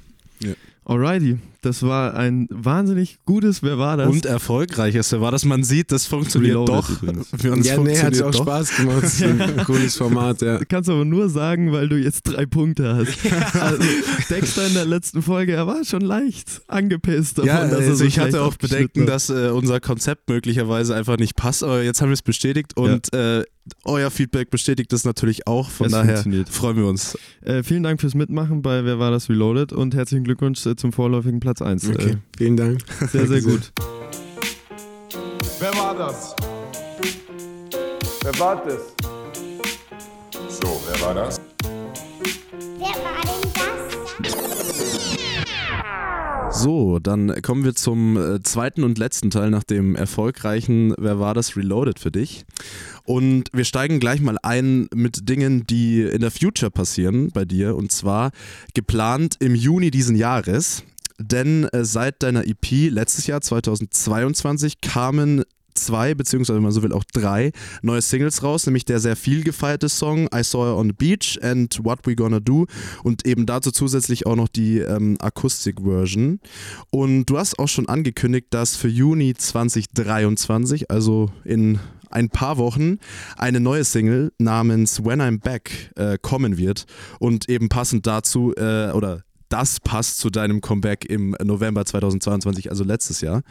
[0.86, 4.10] Alrighty, das war ein wahnsinnig gutes Wer war das?
[4.10, 5.12] Und erfolgreiches.
[5.12, 5.46] Wer war das?
[5.46, 6.90] Man sieht, das funktioniert Reloaded doch.
[7.02, 7.28] übrigens.
[7.42, 8.42] Für uns ja, nee, hat funktioniert auch doch.
[8.44, 9.04] Spaß gemacht.
[9.04, 10.60] Das ist ein cooles Format, ja.
[10.66, 13.14] Kannst aber nur sagen, weil du jetzt drei Punkte hast.
[13.64, 13.84] Also,
[14.30, 17.96] Dexter in der letzten Folge, er war schon leicht angepisst davon, Ja, dass er also
[17.96, 19.10] so ich hatte auch Bedenken, hat.
[19.10, 23.14] dass äh, unser Konzept möglicherweise einfach nicht passt, aber jetzt haben wir es bestätigt und
[23.14, 23.44] äh,
[23.86, 25.70] euer Feedback bestätigt das natürlich auch.
[25.70, 26.50] Von Es daher funktioniert.
[26.50, 27.18] freuen wir uns.
[27.42, 30.92] Äh, vielen Dank fürs Mitmachen bei Wer war das Reloaded und herzlichen Glückwunsch äh, zum
[30.92, 31.90] vorläufigen Platz 1.
[31.90, 32.82] Okay, vielen Dank.
[33.02, 33.72] Äh, sehr, sehr gut.
[35.60, 36.36] Wer war das?
[38.24, 38.82] Wer war das?
[40.50, 41.42] So, wer war das?
[42.78, 43.74] Wer war denn das?
[46.62, 51.34] So, dann kommen wir zum äh, zweiten und letzten Teil nach dem erfolgreichen Wer war
[51.34, 52.46] das Reloaded für dich?
[53.06, 57.76] Und wir steigen gleich mal ein mit Dingen, die in der Future passieren bei dir
[57.76, 58.32] und zwar
[58.74, 60.84] geplant im Juni diesen Jahres.
[61.32, 65.44] Denn äh, seit deiner EP letztes Jahr 2022 kamen
[65.74, 67.52] zwei, beziehungsweise wenn man so will auch drei
[67.82, 71.40] neue Singles raus, nämlich der sehr viel gefeierte Song I Saw Her on the Beach
[71.42, 72.68] and What We Gonna Do.
[73.04, 76.40] Und eben dazu zusätzlich auch noch die ähm, Akustik-Version.
[76.92, 81.80] Und du hast auch schon angekündigt, dass für Juni 2023, also in
[82.12, 83.00] ein paar Wochen,
[83.38, 86.86] eine neue Single namens When I'm Back äh, kommen wird.
[87.20, 92.84] Und eben passend dazu äh, oder das passt zu deinem Comeback im November 2022, also
[92.84, 93.44] letztes Jahr.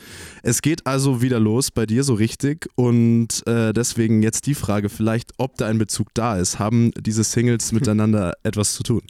[0.42, 4.88] Es geht also wieder los bei dir so richtig und äh, deswegen jetzt die Frage
[4.88, 6.58] vielleicht, ob da ein Bezug da ist.
[6.58, 9.02] Haben diese Singles miteinander etwas zu tun?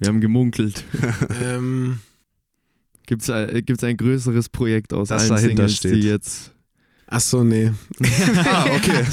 [0.00, 0.82] Wir haben gemunkelt.
[1.44, 2.00] ähm,
[3.06, 5.94] Gibt es ein, gibt's ein größeres Projekt aus Das allen dahinter Singles, steht.
[5.94, 6.50] die jetzt...
[7.06, 7.70] ach so, nee.
[8.44, 9.04] ah, okay.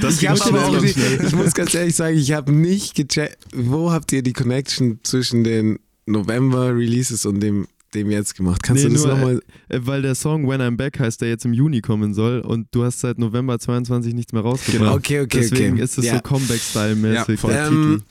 [0.00, 2.94] Das ich, ging hab schnell, aber auch ich muss ganz ehrlich sagen, ich habe nicht
[2.94, 8.62] gecheckt, wo habt ihr die Connection zwischen den November-Releases und dem, dem jetzt gemacht?
[8.62, 9.42] Kannst Nee, du das nochmal?
[9.68, 12.68] Äh, weil der Song When I'm Back heißt, der jetzt im Juni kommen soll und
[12.72, 14.80] du hast seit November 22 nichts mehr rausgebracht.
[14.80, 14.94] Genau.
[14.94, 15.82] Okay, okay, Deswegen okay.
[15.82, 16.14] ist es Ja.
[16.16, 17.42] so Comeback-Style-mäßig.
[17.42, 18.02] Ja, Ähm,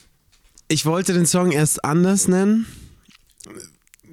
[0.68, 2.66] ich wollte den Song erst anders nennen.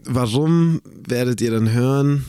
[0.05, 2.25] Warum werdet ihr dann hören?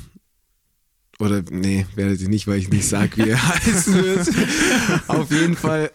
[1.20, 4.30] Oder nee, werdet ihr nicht, weil ich nicht sage, wie er heißen wird.
[5.08, 5.91] Auf jeden Fall,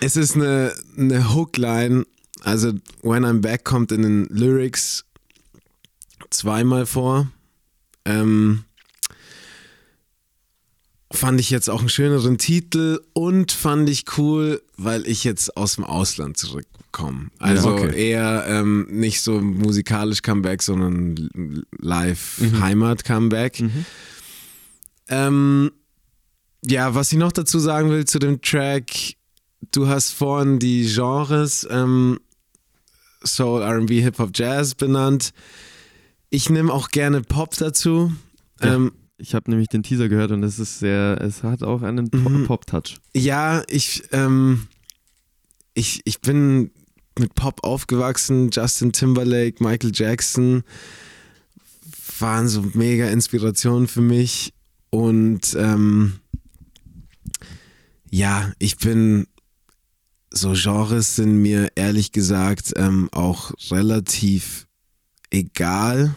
[0.00, 2.06] es ist eine, eine Hookline.
[2.42, 2.72] Also
[3.02, 5.04] When I'm Back kommt in den Lyrics
[6.30, 7.30] zweimal vor.
[8.04, 8.64] Ähm,
[11.10, 15.76] fand ich jetzt auch einen schöneren Titel und fand ich cool, weil ich jetzt aus
[15.76, 17.30] dem Ausland zurückkomme.
[17.38, 18.10] Also okay.
[18.10, 23.62] eher ähm, nicht so musikalisch Comeback, sondern live Heimat Comeback.
[25.08, 25.70] Ähm,
[26.64, 29.14] ja, was ich noch dazu sagen will zu dem Track,
[29.72, 32.18] du hast vorhin die Genres ähm,
[33.26, 35.32] Soul, RB, Hip-Hop, Jazz benannt.
[36.30, 38.12] Ich nehme auch gerne Pop dazu.
[38.60, 38.74] Ja.
[38.74, 42.10] Ähm, Ich habe nämlich den Teaser gehört und es ist sehr, es hat auch einen
[42.12, 42.44] Mhm.
[42.46, 42.96] Pop-Touch.
[43.14, 44.66] Ja, ich, ähm,
[45.72, 46.70] ich, ich bin
[47.18, 50.64] mit Pop aufgewachsen, Justin Timberlake, Michael Jackson
[52.18, 54.52] waren so mega Inspiration für mich
[54.90, 56.14] und ähm,
[58.10, 59.26] ja, ich bin
[60.36, 64.66] so Genres sind mir ehrlich gesagt ähm, auch relativ
[65.30, 66.14] egal.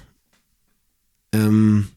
[1.32, 1.88] Ähm,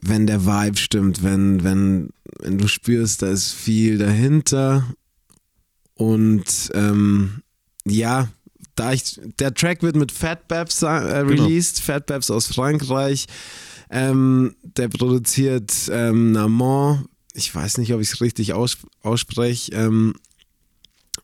[0.00, 4.86] wenn der Vibe stimmt, wenn, wenn, wenn du spürst, da ist viel dahinter.
[5.94, 7.42] Und ähm,
[7.86, 8.28] ja,
[8.74, 13.26] da ich, der Track wird mit Fat Babs äh, released, Fat Babs aus Frankreich.
[13.88, 19.72] Ähm, der produziert ähm, Namon, ich weiß nicht, ob ich es richtig aus, ausspreche.
[19.72, 20.14] Ähm,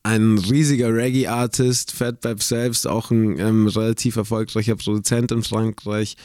[0.02, 6.16] ein riesiger Reggae-Artist, Fat Bab selbst, auch ein ähm, relativ erfolgreicher Produzent in Frankreich.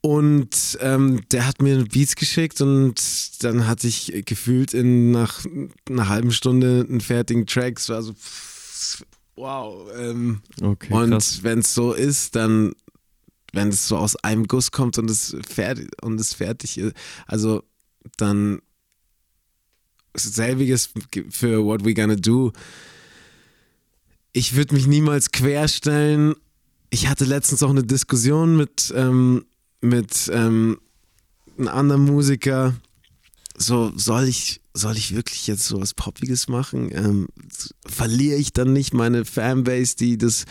[0.00, 3.00] Und ähm, der hat mir Beats geschickt und
[3.42, 5.46] dann hatte ich gefühlt in nach
[5.88, 7.78] einer halben Stunde einen fertigen Track.
[7.78, 9.04] Es war so, pff,
[9.36, 9.88] wow.
[9.96, 12.74] Ähm, Okay, und wenn es so ist, dann,
[13.52, 16.94] wenn es so aus einem Guss kommt und es fertig und es fertig ist,
[17.26, 17.62] also
[18.16, 18.60] dann
[20.16, 20.90] selbiges
[21.30, 22.52] für What We Gonna Do.
[24.32, 26.34] Ich würde mich niemals querstellen.
[26.90, 29.44] Ich hatte letztens auch eine Diskussion mit, ähm,
[29.80, 30.78] mit ähm,
[31.58, 32.74] einem anderen Musiker.
[33.56, 36.90] So, soll ich, soll ich wirklich jetzt so was Poppiges machen?
[36.92, 37.28] Ähm,
[37.86, 40.44] verliere ich dann nicht meine Fanbase, die das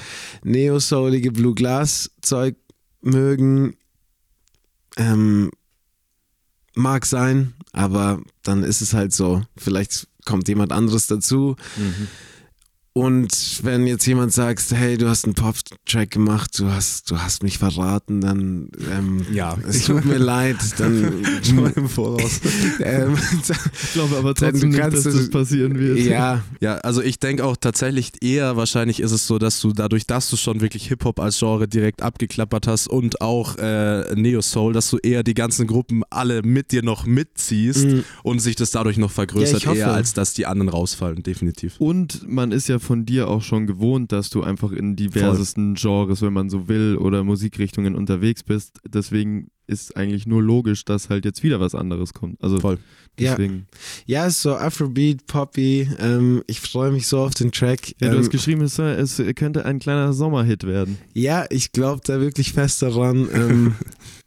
[0.44, 2.56] neo-soulige Blue Glass-Zeug
[3.02, 3.76] mögen?
[4.96, 5.52] Ähm,
[6.76, 9.42] mag sein, aber dann ist es halt so.
[9.58, 11.56] Vielleicht kommt jemand anderes dazu.
[11.78, 12.08] Mhm.
[12.96, 17.42] Und wenn jetzt jemand sagt, hey, du hast einen Pop-Track gemacht, du hast, du hast
[17.42, 19.58] mich verraten, dann ähm, Ja.
[19.68, 22.40] es tut mir leid, dann Schon im Voraus.
[22.82, 23.18] ähm,
[23.82, 25.98] Ich glaube aber trotzdem nicht, kannst dass das passieren wird.
[26.00, 30.06] ja, Ja, also ich denke auch tatsächlich eher wahrscheinlich ist es so, dass du dadurch,
[30.06, 34.92] dass du schon wirklich Hip-Hop als Genre direkt abgeklappert hast und auch äh, Neo-Soul, dass
[34.92, 38.04] du eher die ganzen Gruppen alle mit dir noch mitziehst Mhm.
[38.22, 41.74] und sich das dadurch noch vergrößert, Ja, eher als dass die anderen rausfallen, definitiv.
[41.80, 46.22] Und man ist ja von dir auch schon gewohnt, dass du einfach in diversesten Genres,
[46.22, 48.80] wenn man so will, oder Musikrichtungen unterwegs bist.
[48.88, 52.44] Deswegen ist eigentlich nur logisch, dass halt jetzt wieder was anderes kommt.
[52.44, 52.80] Also Voll.
[53.20, 53.32] Ja.
[53.32, 53.68] deswegen.
[54.06, 55.88] ja, ist so Afrobeat, Poppy.
[56.00, 57.90] Ähm, ich freue mich so auf den Track.
[58.00, 60.98] Ja, du ähm, hast geschrieben, es, es könnte ein kleiner Sommerhit werden.
[61.14, 63.28] Ja, ich glaube da wirklich fest daran.
[63.34, 63.76] Ähm,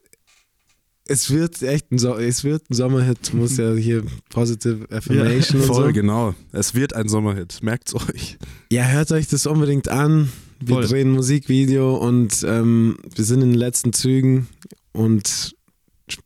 [1.09, 5.67] es wird echt ein, so es wird ein Sommerhit, muss ja hier Positive Affirmation und
[5.67, 5.93] Voll, so.
[5.93, 6.35] genau.
[6.53, 8.39] Es wird ein Sommerhit, merkt's euch.
[8.71, 10.31] Ja, hört euch das unbedingt an.
[10.61, 10.87] Wir Voll.
[10.87, 14.49] drehen ein Musikvideo und ähm, wir sind in den letzten Zügen
[14.93, 15.55] und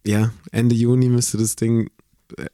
[0.06, 1.90] ja, Ende Juni müsste das Ding
[2.36, 2.46] äh,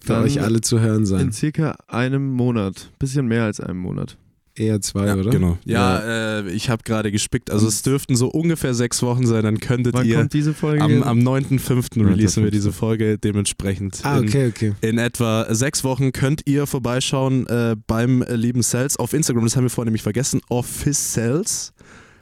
[0.00, 1.32] für Dann euch alle zu hören In sein.
[1.32, 4.16] circa einem Monat, bisschen mehr als einem Monat.
[4.60, 5.30] Eher zwei, Ja, oder?
[5.30, 5.58] genau.
[5.64, 7.50] Ja, Äh, ich habe gerade gespickt.
[7.50, 10.82] Also es dürften so ungefähr sechs Wochen sein, dann könntet Wann ihr kommt diese Folge?
[10.84, 12.04] am, am 9.5.
[12.06, 12.52] releasen wir 9.5..
[12.52, 14.00] diese Folge dementsprechend.
[14.02, 14.72] Ah, in- okay, okay.
[14.82, 19.44] In etwa sechs Wochen könnt ihr vorbeischauen äh, beim äh, lieben Cells auf Instagram.
[19.44, 20.40] Das haben wir vorhin nämlich vergessen.
[20.50, 21.72] Office Cells.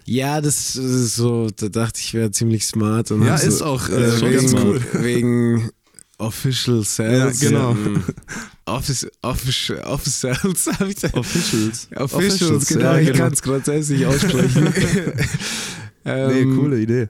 [0.04, 3.10] Ja, das ist so, da dachte ich, wäre ziemlich smart.
[3.10, 4.80] Und Ja, hab so, ist auch, äh, äh, schon wegen, ganz cool.
[5.02, 5.70] wegen
[6.18, 7.40] Official Sales.
[7.42, 7.76] Ja, genau.
[8.68, 9.70] Office, Office.
[9.84, 10.68] Officials.
[11.14, 13.18] Officials, Officials, genau, ja, ich genau.
[13.18, 14.72] kann es grundsätzlich aussprechen.
[16.04, 17.08] Nee, ähm, coole Idee.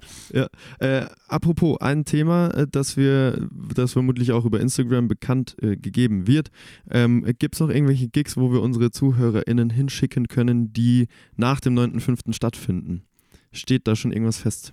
[0.81, 6.27] Äh, apropos, ein Thema, äh, das wir, das vermutlich auch über Instagram bekannt äh, gegeben
[6.27, 6.49] wird.
[6.91, 11.07] Ähm, Gibt es noch irgendwelche Gigs, wo wir unsere ZuhörerInnen hinschicken können, die
[11.37, 12.33] nach dem 9.5.
[12.33, 13.05] stattfinden?
[13.53, 14.73] Steht da schon irgendwas fest?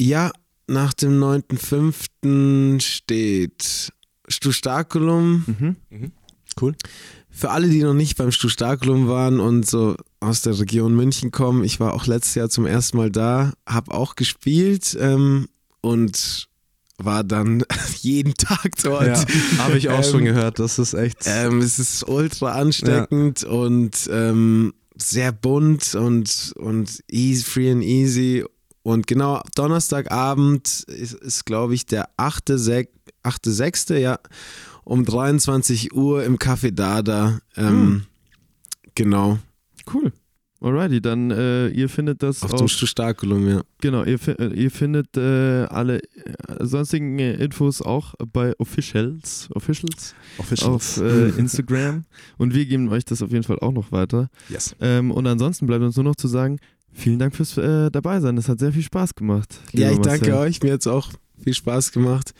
[0.00, 0.30] Ja,
[0.66, 2.80] nach dem 9.5.
[2.80, 3.92] steht
[4.28, 5.44] Stustakulum.
[5.46, 5.76] Mhm.
[7.30, 11.62] Für alle, die noch nicht beim Stustakulum waren und so aus der Region München kommen,
[11.62, 15.46] ich war auch letztes Jahr zum ersten Mal da, habe auch gespielt ähm,
[15.80, 16.48] und
[16.98, 17.62] war dann
[18.00, 19.06] jeden Tag dort.
[19.06, 19.24] Ja,
[19.58, 20.58] habe ich auch Ähm, schon gehört.
[20.58, 21.18] Das ist echt.
[21.26, 28.44] Ähm, es ist ultra ansteckend und ähm, sehr bunt und, und easy, free and easy.
[28.82, 32.88] Und genau, Donnerstagabend ist, ist glaube ich, der 8.6.,
[33.98, 34.18] ja,
[34.84, 37.40] um 23 Uhr im Café Dada.
[37.56, 38.04] Ähm,
[38.98, 39.38] Genau.
[39.94, 40.12] Cool.
[40.60, 43.62] Alrighty, dann äh, ihr findet das Auf auf, dem Stustakulum, ja.
[43.80, 46.02] genau, ihr, äh, ihr findet äh, alle äh,
[46.58, 50.14] sonstigen äh, Infos auch bei Officials, Officials
[50.64, 52.02] auf äh, Instagram
[52.38, 54.30] und wir geben euch das auf jeden Fall auch noch weiter.
[54.48, 54.74] yes.
[54.80, 56.58] Ähm, und ansonsten bleibt uns nur noch zu sagen,
[56.92, 58.34] vielen Dank fürs äh, dabei sein.
[58.34, 59.60] Das hat sehr viel Spaß gemacht.
[59.72, 60.48] Ja, ich danke Marcel.
[60.48, 60.60] euch.
[60.64, 62.34] Mir hat es auch viel Spaß gemacht.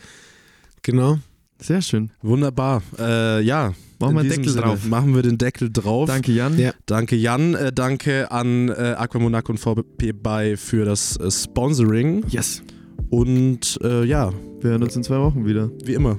[0.83, 1.17] Genau.
[1.61, 2.11] Sehr schön.
[2.21, 2.81] Wunderbar.
[2.97, 3.73] Äh, ja.
[3.99, 4.85] Machen wir diesem Deckel Sinne drauf.
[4.85, 6.07] Machen wir den Deckel drauf.
[6.07, 6.57] Danke, Jan.
[6.57, 6.71] Ja.
[6.85, 12.23] Danke Jan, äh, danke an äh, Aqua Monaco und VP bei für das äh, Sponsoring.
[12.29, 12.63] Yes.
[13.09, 15.69] Und äh, ja, Wir hören uns in zwei Wochen wieder.
[15.83, 16.17] wie immer,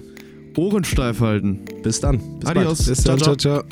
[0.58, 1.60] Ohren steif halten.
[1.82, 2.18] bis dann.
[2.40, 2.78] Bis Adios.
[2.84, 2.88] Bald.
[2.88, 3.62] Bis dann, ciao, ciao.